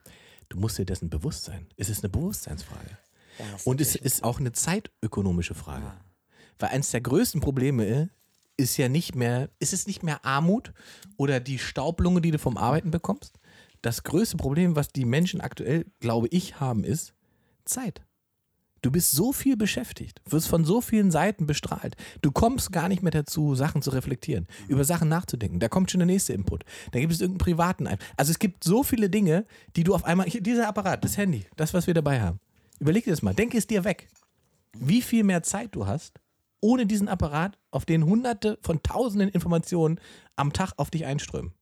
[0.49, 1.67] du musst dir dessen bewusst sein.
[1.77, 2.97] Es ist eine Bewusstseinsfrage.
[3.37, 5.91] Ja, das Und es ist auch eine zeitökonomische Frage.
[6.59, 8.09] Weil eines der größten Probleme
[8.57, 10.73] ist ja nicht mehr, ist es nicht mehr Armut
[11.17, 13.39] oder die Staublunge, die du vom Arbeiten bekommst.
[13.81, 17.13] Das größte Problem, was die Menschen aktuell, glaube ich, haben, ist
[17.65, 18.01] Zeit.
[18.83, 21.95] Du bist so viel beschäftigt, wirst von so vielen Seiten bestrahlt.
[22.23, 25.59] Du kommst gar nicht mehr dazu, Sachen zu reflektieren, über Sachen nachzudenken.
[25.59, 26.63] Da kommt schon der nächste Input.
[26.91, 27.99] Da gibt es irgendeinen privaten ein.
[28.17, 30.27] Also es gibt so viele Dinge, die du auf einmal.
[30.27, 32.39] Dieser Apparat, das Handy, das, was wir dabei haben.
[32.79, 33.35] Überleg dir das mal.
[33.35, 34.07] Denk es dir weg.
[34.75, 36.19] Wie viel mehr Zeit du hast,
[36.59, 39.99] ohne diesen Apparat, auf den hunderte von tausenden Informationen
[40.35, 41.53] am Tag auf dich einströmen.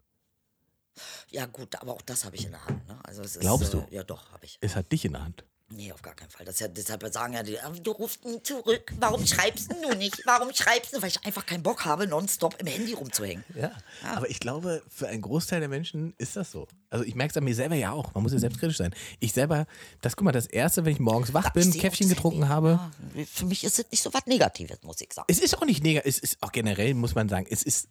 [1.29, 2.87] Ja, gut, aber auch das habe ich in der Hand.
[2.87, 2.97] Ne?
[3.03, 3.79] Also es ist, Glaubst du?
[3.91, 4.57] Äh, ja, doch, habe ich.
[4.61, 5.43] Es hat dich in der Hand.
[5.71, 6.47] Nee, auf gar keinen Fall.
[6.47, 8.91] Das ist ja, deshalb sagen ja die, "Ah, du rufst nie zurück.
[8.99, 10.19] Warum schreibst du nicht?
[10.25, 11.01] Warum schreibst du?
[11.03, 13.43] Weil ich einfach keinen Bock habe, nonstop im Handy rumzuhängen.
[13.53, 13.71] Ja.
[14.03, 16.67] Aber ich glaube, für einen Großteil der Menschen ist das so.
[16.89, 18.15] Also ich merke es an mir selber ja auch.
[18.15, 18.95] Man muss ja selbstkritisch sein.
[19.19, 19.67] Ich selber,
[20.01, 22.51] das guck mal, das erste, wenn ich morgens wach bin, Ich seh Käffchen getrunken Handy.
[22.51, 22.79] habe.
[23.13, 25.27] Ja, für mich ist es nicht so was Negatives, muss ich sagen.
[25.29, 27.89] Es ist auch nicht negativ, es ist auch generell, muss man sagen, es ist,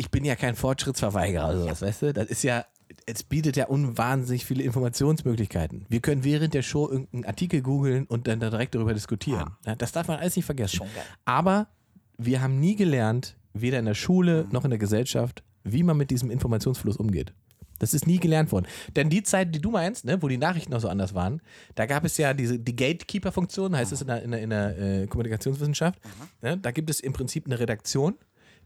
[0.00, 2.12] ich bin ja kein Fortschrittsverweigerer oder sowas, weißt du?
[2.14, 2.64] Das ist ja,
[3.04, 5.84] es bietet ja unwahnsinnig viele Informationsmöglichkeiten.
[5.90, 9.50] Wir können während der Show irgendeinen Artikel googeln und dann da direkt darüber diskutieren.
[9.66, 10.80] Ja, das darf man alles nicht vergessen.
[11.26, 11.68] Aber
[12.16, 16.10] wir haben nie gelernt, weder in der Schule noch in der Gesellschaft, wie man mit
[16.10, 17.34] diesem Informationsfluss umgeht.
[17.78, 18.66] Das ist nie gelernt worden.
[18.96, 21.42] Denn die Zeit, die du meinst, ne, wo die Nachrichten noch so anders waren,
[21.74, 24.78] da gab es ja diese die Gatekeeper-Funktion, heißt es in der, in der, in der
[24.78, 26.00] äh, Kommunikationswissenschaft.
[26.40, 28.14] Ne, da gibt es im Prinzip eine Redaktion,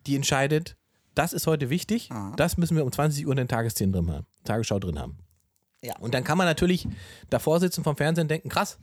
[0.06, 0.76] die entscheidet,
[1.14, 4.26] das ist heute wichtig, das müssen wir um 20 Uhr in den Tagesthemen drin haben,
[4.44, 5.18] Tagesschau drin haben.
[5.82, 5.96] Ja.
[5.98, 6.88] Und dann kann man natürlich
[7.30, 8.78] davor sitzen vom Fernsehen und denken, krass,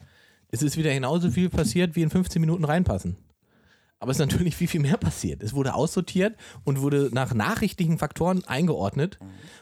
[0.50, 3.18] es ist wieder genauso viel passiert, wie in 15 Minuten reinpassen.
[4.00, 5.44] Aber es ist natürlich viel, viel mehr passiert.
[5.44, 9.20] Es wurde aussortiert und wurde nach nachrichtlichen Faktoren eingeordnet.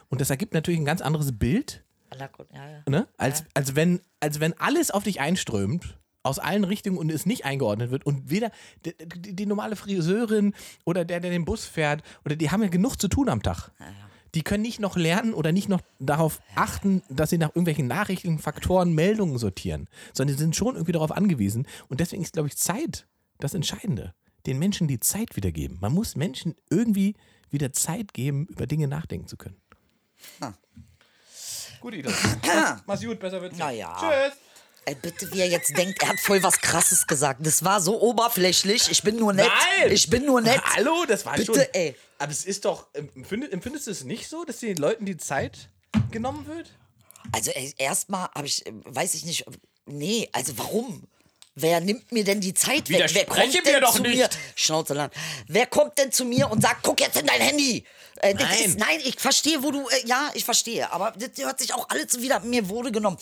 [0.08, 1.84] Und das ergibt natürlich ein ganz anderes Bild,
[2.18, 2.82] Ja, ja.
[2.88, 3.06] ne?
[3.18, 7.44] als, als, wenn, als wenn alles auf dich einströmt, aus allen Richtungen und es nicht
[7.44, 8.04] eingeordnet wird.
[8.04, 8.50] Und weder
[8.84, 10.54] die, die, die normale Friseurin
[10.84, 13.70] oder der, der den Bus fährt, oder die haben ja genug zu tun am Tag.
[14.34, 18.38] Die können nicht noch lernen oder nicht noch darauf achten, dass sie nach irgendwelchen nachrichtlichen
[18.38, 21.66] Faktoren Meldungen sortieren, sondern sie sind schon irgendwie darauf angewiesen.
[21.88, 23.06] Und deswegen ist, glaube ich, Zeit
[23.38, 24.14] das Entscheidende.
[24.46, 25.78] Den Menschen die Zeit wiedergeben.
[25.80, 27.14] Man muss Menschen irgendwie
[27.50, 29.56] wieder Zeit geben, über Dinge nachdenken zu können.
[31.80, 32.10] Gut, Ida.
[32.86, 33.56] Mach's gut, besser wird's.
[33.58, 33.96] Na ja.
[33.98, 34.38] Tschüss.
[34.86, 37.44] Ey, bitte, wie er jetzt denkt, er hat voll was Krasses gesagt.
[37.44, 38.90] Das war so oberflächlich.
[38.90, 39.46] Ich bin nur nett.
[39.78, 39.92] Nein!
[39.92, 40.60] Ich bin nur nett.
[40.64, 41.62] Hallo, das war Bitte, schon.
[41.72, 41.94] ey.
[42.18, 42.86] Aber es ist doch.
[42.94, 45.68] Empfindest, empfindest du es nicht so, dass den Leuten die Zeit
[46.10, 46.70] genommen wird?
[47.32, 49.44] Also erstmal habe ich, äh, weiß ich nicht,
[49.86, 51.04] nee, also warum?
[51.62, 53.10] Wer nimmt mir denn die Zeit weg?
[53.12, 54.16] Wer kommt mir denn doch zu nicht.
[54.16, 54.28] mir?
[54.54, 55.10] Schnauze lang.
[55.46, 57.84] Wer kommt denn zu mir und sagt, guck jetzt in dein Handy?
[58.22, 58.64] Äh, Nein.
[58.64, 61.88] Ist, nein, ich verstehe, wo du, äh, ja, ich verstehe, aber das hört sich auch
[61.88, 63.16] alles wieder, mir wurde genommen.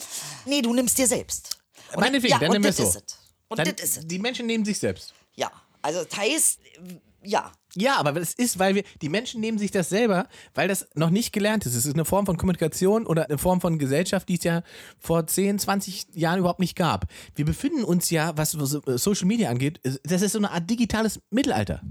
[0.45, 1.57] Nee, du nimmst dir selbst.
[1.93, 2.83] Und Meinetwegen, ja, dann das es so.
[2.83, 3.19] ist es.
[3.47, 4.07] Und das ist es.
[4.07, 5.13] die Menschen nehmen sich selbst.
[5.35, 5.49] Ja,
[5.81, 6.59] also das heißt,
[7.23, 10.87] ja, Ja, aber das ist, weil wir, die Menschen nehmen sich das selber, weil das
[10.95, 11.75] noch nicht gelernt ist.
[11.75, 14.63] Es ist eine Form von Kommunikation oder eine Form von Gesellschaft, die es ja
[14.97, 17.05] vor 10, 20 Jahren überhaupt nicht gab.
[17.35, 21.21] Wir befinden uns ja, was so- Social Media angeht, das ist so eine Art digitales
[21.29, 21.81] Mittelalter.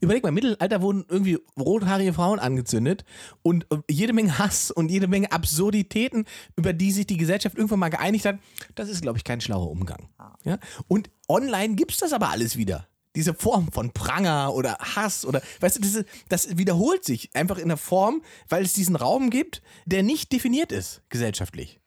[0.00, 3.04] Überleg mal, im Mittelalter wurden irgendwie rothaarige Frauen angezündet
[3.42, 6.24] und äh, jede Menge Hass und jede Menge Absurditäten,
[6.56, 8.38] über die sich die Gesellschaft irgendwann mal geeinigt hat.
[8.74, 10.08] Das ist, glaube ich, kein schlauer Umgang.
[10.44, 10.58] Ja?
[10.88, 15.42] Und online gibt es das aber alles wieder diese Form von Pranger oder Hass oder,
[15.60, 19.30] weißt du, das, ist- das wiederholt sich einfach in der Form, weil es diesen Raum
[19.30, 21.80] gibt, der nicht definiert ist gesellschaftlich.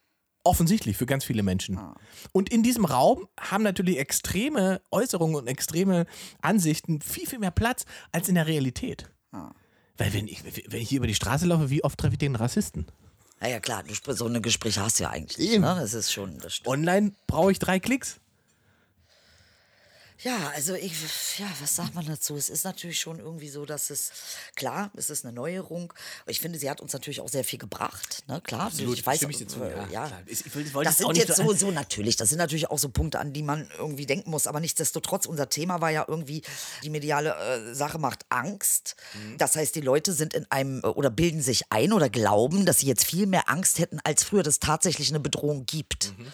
[0.43, 1.79] Offensichtlich für ganz viele Menschen.
[2.31, 6.05] Und in diesem Raum haben natürlich extreme Äußerungen und extreme
[6.41, 9.09] Ansichten viel, viel mehr Platz als in der Realität.
[9.31, 12.35] Weil wenn ich, wenn ich hier über die Straße laufe, wie oft treffe ich den
[12.35, 12.87] Rassisten?
[13.41, 15.61] naja klar, so eine Gespräche hast du ja eigentlich Eben.
[15.63, 15.77] ne?
[15.79, 16.59] Das ist schon, das.
[16.65, 18.19] Online brauche ich drei Klicks.
[20.21, 20.91] Ja, also ich,
[21.39, 22.35] ja, was sagt man dazu?
[22.35, 24.11] Es ist natürlich schon irgendwie so, dass es,
[24.55, 25.93] klar, es ist eine Neuerung.
[26.27, 28.41] Ich finde, sie hat uns natürlich auch sehr viel gebracht, ne?
[28.41, 30.21] Klar, Absolut, ich weiß, ich dir zu, äh, ja, ja.
[30.25, 30.43] Ich
[30.83, 33.69] Das sind jetzt so so natürlich, das sind natürlich auch so Punkte, an die man
[33.77, 36.41] irgendwie denken muss, aber nichtsdestotrotz, unser Thema war ja irgendwie,
[36.83, 38.97] die mediale äh, Sache macht Angst.
[39.13, 39.37] Mhm.
[39.37, 42.79] Das heißt, die Leute sind in einem, äh, oder bilden sich ein oder glauben, dass
[42.79, 46.13] sie jetzt viel mehr Angst hätten, als früher, dass es tatsächlich eine Bedrohung gibt.
[46.17, 46.27] Mhm.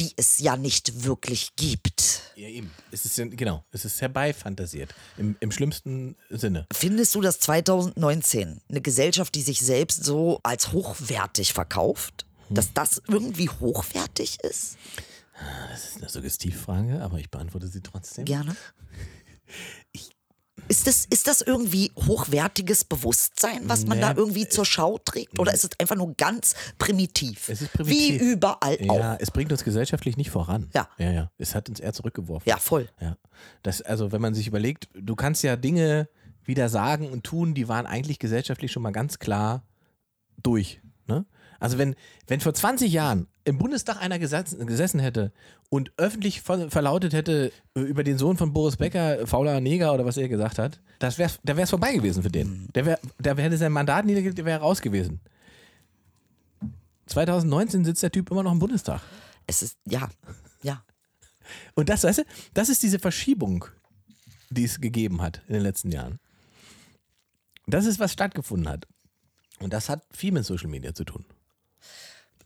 [0.00, 2.32] Die es ja nicht wirklich gibt.
[2.34, 2.70] Ja, eben.
[2.90, 4.94] Es ist genau, es ist herbeifantasiert.
[5.16, 6.66] Im, Im schlimmsten Sinne.
[6.72, 12.56] Findest du, dass 2019 eine Gesellschaft, die sich selbst so als hochwertig verkauft, Hm.
[12.56, 14.76] dass das irgendwie hochwertig ist?
[15.70, 18.24] Das ist eine Suggestivfrage, aber ich beantworte sie trotzdem.
[18.24, 18.56] Gerne.
[20.68, 25.38] Ist das, ist das irgendwie hochwertiges Bewusstsein, was man Nee, da irgendwie zur Schau trägt?
[25.38, 27.48] Oder ist es einfach nur ganz primitiv?
[27.48, 28.20] Es ist primitiv.
[28.20, 29.16] Wie überall Ja, auch.
[29.20, 30.70] es bringt uns gesellschaftlich nicht voran.
[30.74, 30.88] Ja.
[30.98, 31.30] Ja, ja.
[31.38, 32.48] Es hat uns eher zurückgeworfen.
[32.48, 32.88] Ja, voll.
[33.00, 33.16] Ja.
[33.62, 36.08] Das, also, wenn man sich überlegt, du kannst ja Dinge
[36.44, 39.64] wieder sagen und tun, die waren eigentlich gesellschaftlich schon mal ganz klar
[40.42, 40.80] durch.
[41.06, 41.26] Ne?
[41.64, 41.96] Also, wenn,
[42.26, 45.32] wenn vor 20 Jahren im Bundestag einer gesessen, hätte
[45.70, 50.04] und öffentlich ver verlautet hätte äh, über den Sohn von Boris Becker, fauler Neger oder
[50.04, 52.68] was er gesagt hat, das wär's, da wäre es vorbei gewesen für den.
[52.74, 55.20] Der, wär, der hätte sein Mandat niedergelegt, der wäre raus gewesen.
[57.06, 59.00] 2019 sitzt der Typ immer noch im Bundestag.
[59.46, 60.10] Es ist, ja,
[60.62, 60.84] ja.
[61.74, 63.64] Und das, weißt du, das ist diese Verschiebung,
[64.50, 66.20] die es gegeben hat in den letzten Jahren.
[67.66, 68.86] Das ist, was stattgefunden hat.
[69.60, 71.24] Und das hat viel mit Social Media zu tun.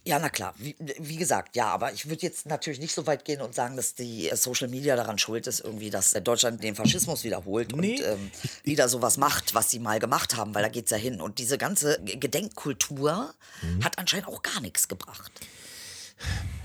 [0.05, 0.55] Ja, na klar.
[0.57, 3.77] Wie, wie gesagt, ja, aber ich würde jetzt natürlich nicht so weit gehen und sagen,
[3.77, 7.77] dass die äh, Social Media daran schuld ist, irgendwie, dass äh, Deutschland den Faschismus wiederholt
[7.77, 8.01] Nee.
[8.03, 8.31] und ähm,
[8.65, 11.21] wieder sowas macht, was sie mal gemacht haben, weil da geht's ja hin.
[11.21, 13.85] Und diese ganze Gedenkkultur Mhm.
[13.85, 15.33] hat anscheinend auch gar nichts gebracht.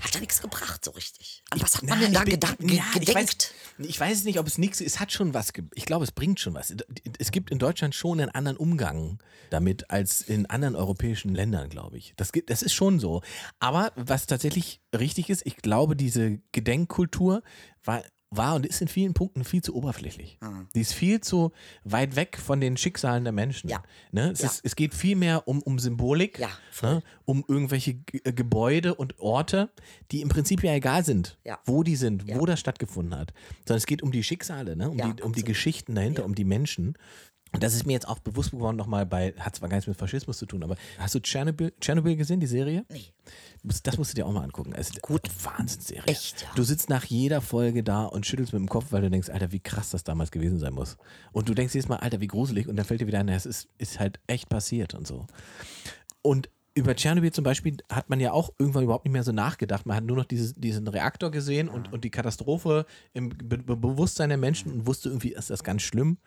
[0.00, 1.42] Hat ja nichts gebracht, so richtig.
[1.50, 3.54] An was hat man Na, denn da gedacht, ich weiß, gedenkt?
[3.78, 5.52] ich weiß nicht, ob es nichts Es hat schon was.
[5.74, 6.74] Ich glaube, es bringt schon was.
[7.18, 11.96] Es gibt in Deutschland schon einen anderen Umgang damit als in anderen europäischen Ländern, glaube
[11.96, 12.12] ich.
[12.16, 13.22] Das, gibt, das ist schon so.
[13.60, 17.42] Aber was tatsächlich richtig ist, ich glaube, diese Gedenkkultur
[17.82, 18.02] war,
[18.36, 20.38] war und ist in vielen Punkten viel zu oberflächlich.
[20.74, 21.52] Die ist viel zu
[21.84, 23.68] weit weg von den Schicksalen der Menschen.
[23.70, 23.82] Ja.
[24.12, 24.30] Ne?
[24.32, 24.48] Es, Ja.
[24.48, 26.50] ist, es geht viel mehr um, um Symbolik, Ja,
[26.82, 27.02] ne?
[27.24, 29.70] um irgendwelche G äh, Gebäude und Orte,
[30.10, 31.58] die im Prinzip ja egal sind, Ja.
[31.64, 33.32] wo die sind, wo das stattgefunden hat.
[33.66, 34.90] Sondern es geht um die Schicksale, ne?
[34.90, 35.44] um, die, um die.
[35.44, 36.94] Geschichten dahinter, um die Menschen.
[37.60, 40.38] Das ist mir jetzt auch bewusst geworden, nochmal bei, hat zwar gar nichts mit Faschismus
[40.38, 42.84] zu tun, aber hast du Tschernobyl, Tschernobyl gesehen, die Serie?
[42.90, 43.06] Nee.
[43.82, 44.72] Das musst du dir auch mal angucken.
[44.74, 45.28] Es ist Gut.
[45.42, 46.04] Wahnsinnsserie.
[46.06, 46.48] Echt, ja.
[46.54, 49.52] Du sitzt nach jeder Folge da und schüttelst mit dem Kopf, weil du denkst, Alter,
[49.52, 50.98] wie krass das damals gewesen sein muss.
[51.32, 52.68] Und du denkst jedes Mal, Alter, wie gruselig.
[52.68, 55.26] Und dann fällt dir wieder ein, es ist, ist halt echt passiert und so.
[56.20, 59.86] Und über Tschernobyl zum Beispiel hat man ja auch irgendwann überhaupt nicht mehr so nachgedacht.
[59.86, 64.28] Man hat nur noch dieses, diesen Reaktor gesehen und, und die Katastrophe im Be Bewusstsein
[64.28, 66.18] der Menschen und wusste irgendwie, ist das ganz schlimm.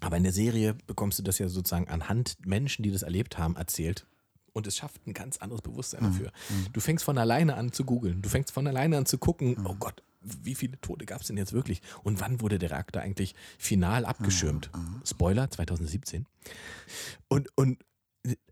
[0.00, 3.56] Aber in der Serie bekommst du das ja sozusagen anhand Menschen, die das erlebt haben,
[3.56, 4.06] erzählt.
[4.52, 6.32] Und es schafft ein ganz anderes Bewusstsein dafür.
[6.72, 8.22] Du fängst von alleine an zu googeln.
[8.22, 11.36] Du fängst von alleine an zu gucken, oh Gott, wie viele Tote gab es denn
[11.36, 11.82] jetzt wirklich?
[12.02, 14.70] Und wann wurde der Reaktor eigentlich final abgeschirmt?
[15.04, 16.26] Spoiler, 2017.
[17.28, 17.78] Und, und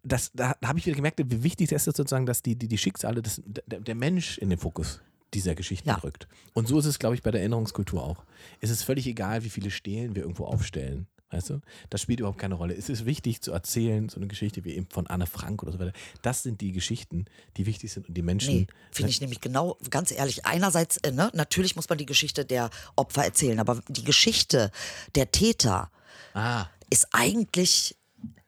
[0.03, 2.79] das, da habe ich wieder gemerkt, wie wichtig es ist sozusagen, dass die, die, die
[2.79, 5.01] Schicksale, des, der, der Mensch in den Fokus
[5.33, 5.97] dieser Geschichten Ja.
[5.97, 6.29] rückt.
[6.53, 8.25] Und so ist es, glaube ich, bei der Erinnerungskultur auch.
[8.61, 11.07] Es ist völlig egal, wie viele Stelen wir irgendwo aufstellen.
[11.35, 11.61] Weißt du?
[11.91, 12.75] Das spielt überhaupt keine Rolle.
[12.75, 15.79] Es ist wichtig zu erzählen, so eine Geschichte wie eben von Anne Frank oder so
[15.81, 15.93] weiter.
[16.23, 17.25] Das sind die Geschichten,
[17.57, 18.55] die wichtig sind und die Menschen.
[18.55, 22.45] Nee, finde ich nämlich genau, ganz ehrlich, einerseits, äh, ne, natürlich muss man die Geschichte
[22.45, 24.71] der Opfer erzählen, aber die Geschichte
[25.17, 25.91] der Täter
[26.35, 27.97] Ah, ist eigentlich,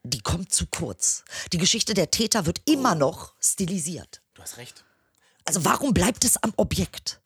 [0.05, 1.24] die kommt zu kurz.
[1.53, 4.22] Die Geschichte der Täter wird immer noch stilisiert.
[4.34, 4.84] du hast recht.
[5.45, 7.20] Also warum bleibt es am Objekt?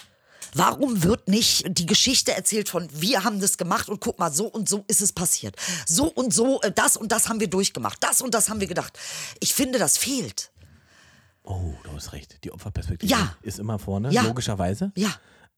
[0.55, 4.47] Warum wird nicht die Geschichte erzählt von, wir haben das gemacht und guck mal, so
[4.47, 5.57] und so ist es passiert.
[5.87, 7.99] So und so, äh, das und das haben wir durchgemacht.
[8.03, 8.99] Das und das haben wir gedacht.
[9.41, 10.51] Ich finde, das fehlt.
[11.43, 12.45] Oh, du hast recht.
[12.45, 13.35] Die Opferperspektive Ja.
[13.43, 14.23] ist immer vorne, Ja.
[14.23, 14.93] logischerweise.
[14.97, 15.11] Ja.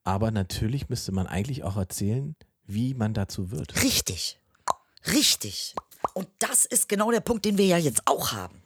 [0.05, 2.35] Aber natürlich müsste man eigentlich auch erzählen,
[2.67, 3.83] wie man dazu wird.
[3.83, 4.39] Richtig.
[5.13, 5.75] Richtig.
[6.15, 8.62] Und das ist genau der Punkt, den wir ja jetzt auch haben.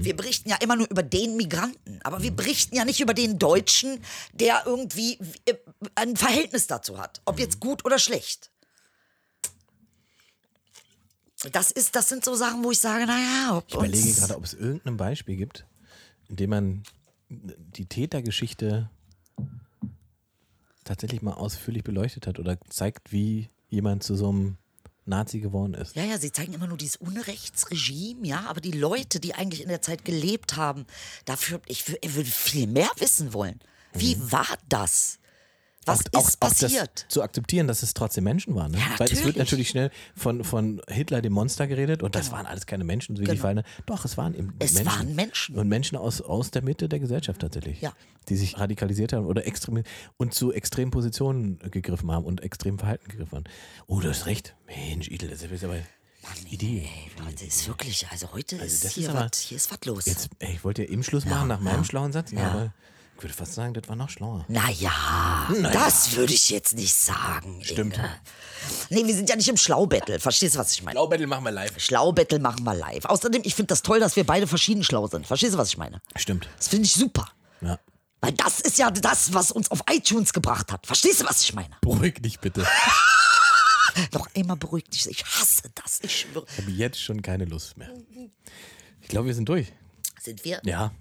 [0.00, 3.38] Wir berichten ja immer nur über den Migranten, aber wir berichten ja nicht über den
[3.38, 4.00] Deutschen,
[4.32, 5.54] der irgendwie äh,
[5.94, 8.50] ein Verhältnis dazu hat, ob jetzt gut oder schlecht.
[11.52, 14.44] Das ist, das sind so Sachen, wo ich sage, naja, ob Ich überlege gerade, ob
[14.44, 15.66] es irgendein Beispiel gibt,
[16.28, 16.82] in dem man
[17.28, 18.90] die Tätergeschichte
[20.84, 24.56] tatsächlich mal ausführlich beleuchtet hat oder zeigt, wie jemand zu so einem
[25.06, 25.94] Nazi geworden ist.
[25.96, 29.68] Ja, ja, sie zeigen immer nur dieses Unrechtsregime, ja, aber die Leute, die eigentlich in
[29.68, 30.86] der Zeit gelebt haben,
[31.24, 33.60] dafür, ich, ich würde viel mehr wissen wollen.
[33.92, 34.32] Wie Mhm.
[34.32, 35.18] war das?
[35.86, 37.06] Was auch, ist auch, auch passiert?
[37.08, 38.72] zu akzeptieren, dass es trotzdem Menschen waren.
[38.72, 38.78] Ne?
[38.78, 39.68] Ja, Weil es wird natürlich.
[39.68, 43.26] schnell von, von Hitler, dem Monster, geredet und das waren alles keine Menschen, so wie
[43.26, 43.42] die Genau.
[43.42, 43.62] Fallen.
[43.86, 44.86] Doch, es waren eben Es Menschen.
[44.92, 45.54] waren Menschen.
[45.56, 47.80] Und Menschen aus, aus der Mitte der Gesellschaft tatsächlich.
[47.80, 47.92] Ja.
[48.28, 49.82] Die sich radikalisiert haben oder extrem
[50.16, 53.44] und zu extremen Positionen gegriffen haben und extremen Verhalten gegriffen haben.
[53.86, 54.56] Oh, du hast recht.
[54.66, 55.76] Mensch, Idel, das ist aber
[56.50, 56.88] Idee.
[56.88, 59.78] Ey, Leute, ist wirklich, also heute das ist, ist hier, aber- was, hier ist was
[59.84, 60.06] los.
[60.06, 62.40] Jetzt, ey, ich wollte ja eben Schluss machen nach meinem schlauen Satz, ja.
[62.40, 62.50] Ja.
[62.50, 62.74] aber
[63.16, 64.44] ich würde fast sagen, das war noch schlauer.
[64.48, 67.60] Naja, das würde ich jetzt nicht sagen.
[67.62, 67.96] Stimmt.
[67.96, 68.10] Inge.
[68.90, 70.20] Nee, wir sind ja nicht im Schlaubattle.
[70.20, 70.94] Verstehst du, was ich meine?
[70.96, 71.80] Blaubattle machen wir live.
[71.80, 73.06] Schlaubattle machen wir live.
[73.06, 75.26] Außerdem, ich finde das toll, dass wir beide verschieden schlau sind.
[75.26, 76.02] Verstehst du, was ich meine?
[76.16, 76.48] Stimmt.
[76.58, 77.26] Das finde ich super.
[77.62, 77.78] Ja.
[78.20, 80.86] Weil das ist ja das, was uns auf iTunes gebracht hat.
[80.86, 81.74] Verstehst du, was ich meine?
[81.80, 82.66] Beruhig dich bitte.
[84.12, 85.08] Noch einmal beruhig dich.
[85.08, 86.00] Ich hasse das.
[86.02, 86.44] Ich schwöre.
[86.52, 87.90] Ich habe jetzt schon keine Lust mehr.
[89.00, 89.72] Ich glaube, wir sind durch.
[90.20, 90.60] Sind wir?
[90.64, 90.92] Ja.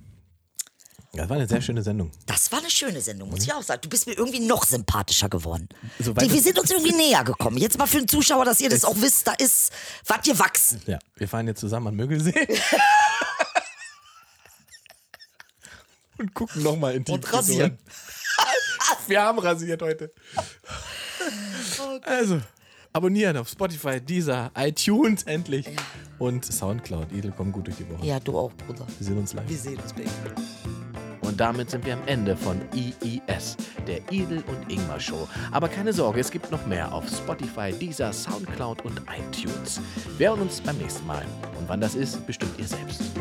[1.15, 2.11] Das war eine sehr schöne Sendung.
[2.25, 3.81] Das war eine schöne Sendung, muss ich auch sagen.
[3.81, 5.69] Du bist mir irgendwie noch sympathischer geworden.
[5.99, 7.57] Die, wir sind uns irgendwie näher gekommen.
[7.57, 9.71] Jetzt mal für den Zuschauer, dass ihr das auch wisst, da ist
[10.05, 10.81] was gewachsen.
[10.85, 12.33] Ja, wir fahren jetzt zusammen an Mögelsee.
[16.17, 17.77] Und gucken nochmal in die Und rasieren.
[19.07, 20.13] Wir haben rasiert heute.
[22.03, 22.41] Also,
[22.93, 25.67] abonnieren auf Spotify, Deezer, iTunes endlich.
[26.17, 27.11] Und Soundcloud.
[27.11, 28.05] Idel, komm gut durch die Woche.
[28.05, 28.87] Ja, du auch, Bruder.
[28.97, 29.49] Wir sehen uns live.
[29.49, 30.09] Wir sehen uns, Baby.
[31.35, 35.27] Und damit sind wir am Ende von IIS, der Idel und Ingmar Show.
[35.51, 39.81] Aber keine Sorge, es gibt noch mehr auf Spotify, Deezer, Soundcloud und iTunes.
[40.17, 41.25] Wir hören uns beim nächsten Mal.
[41.59, 43.11] Und wann das ist, bestimmt ihr selbst.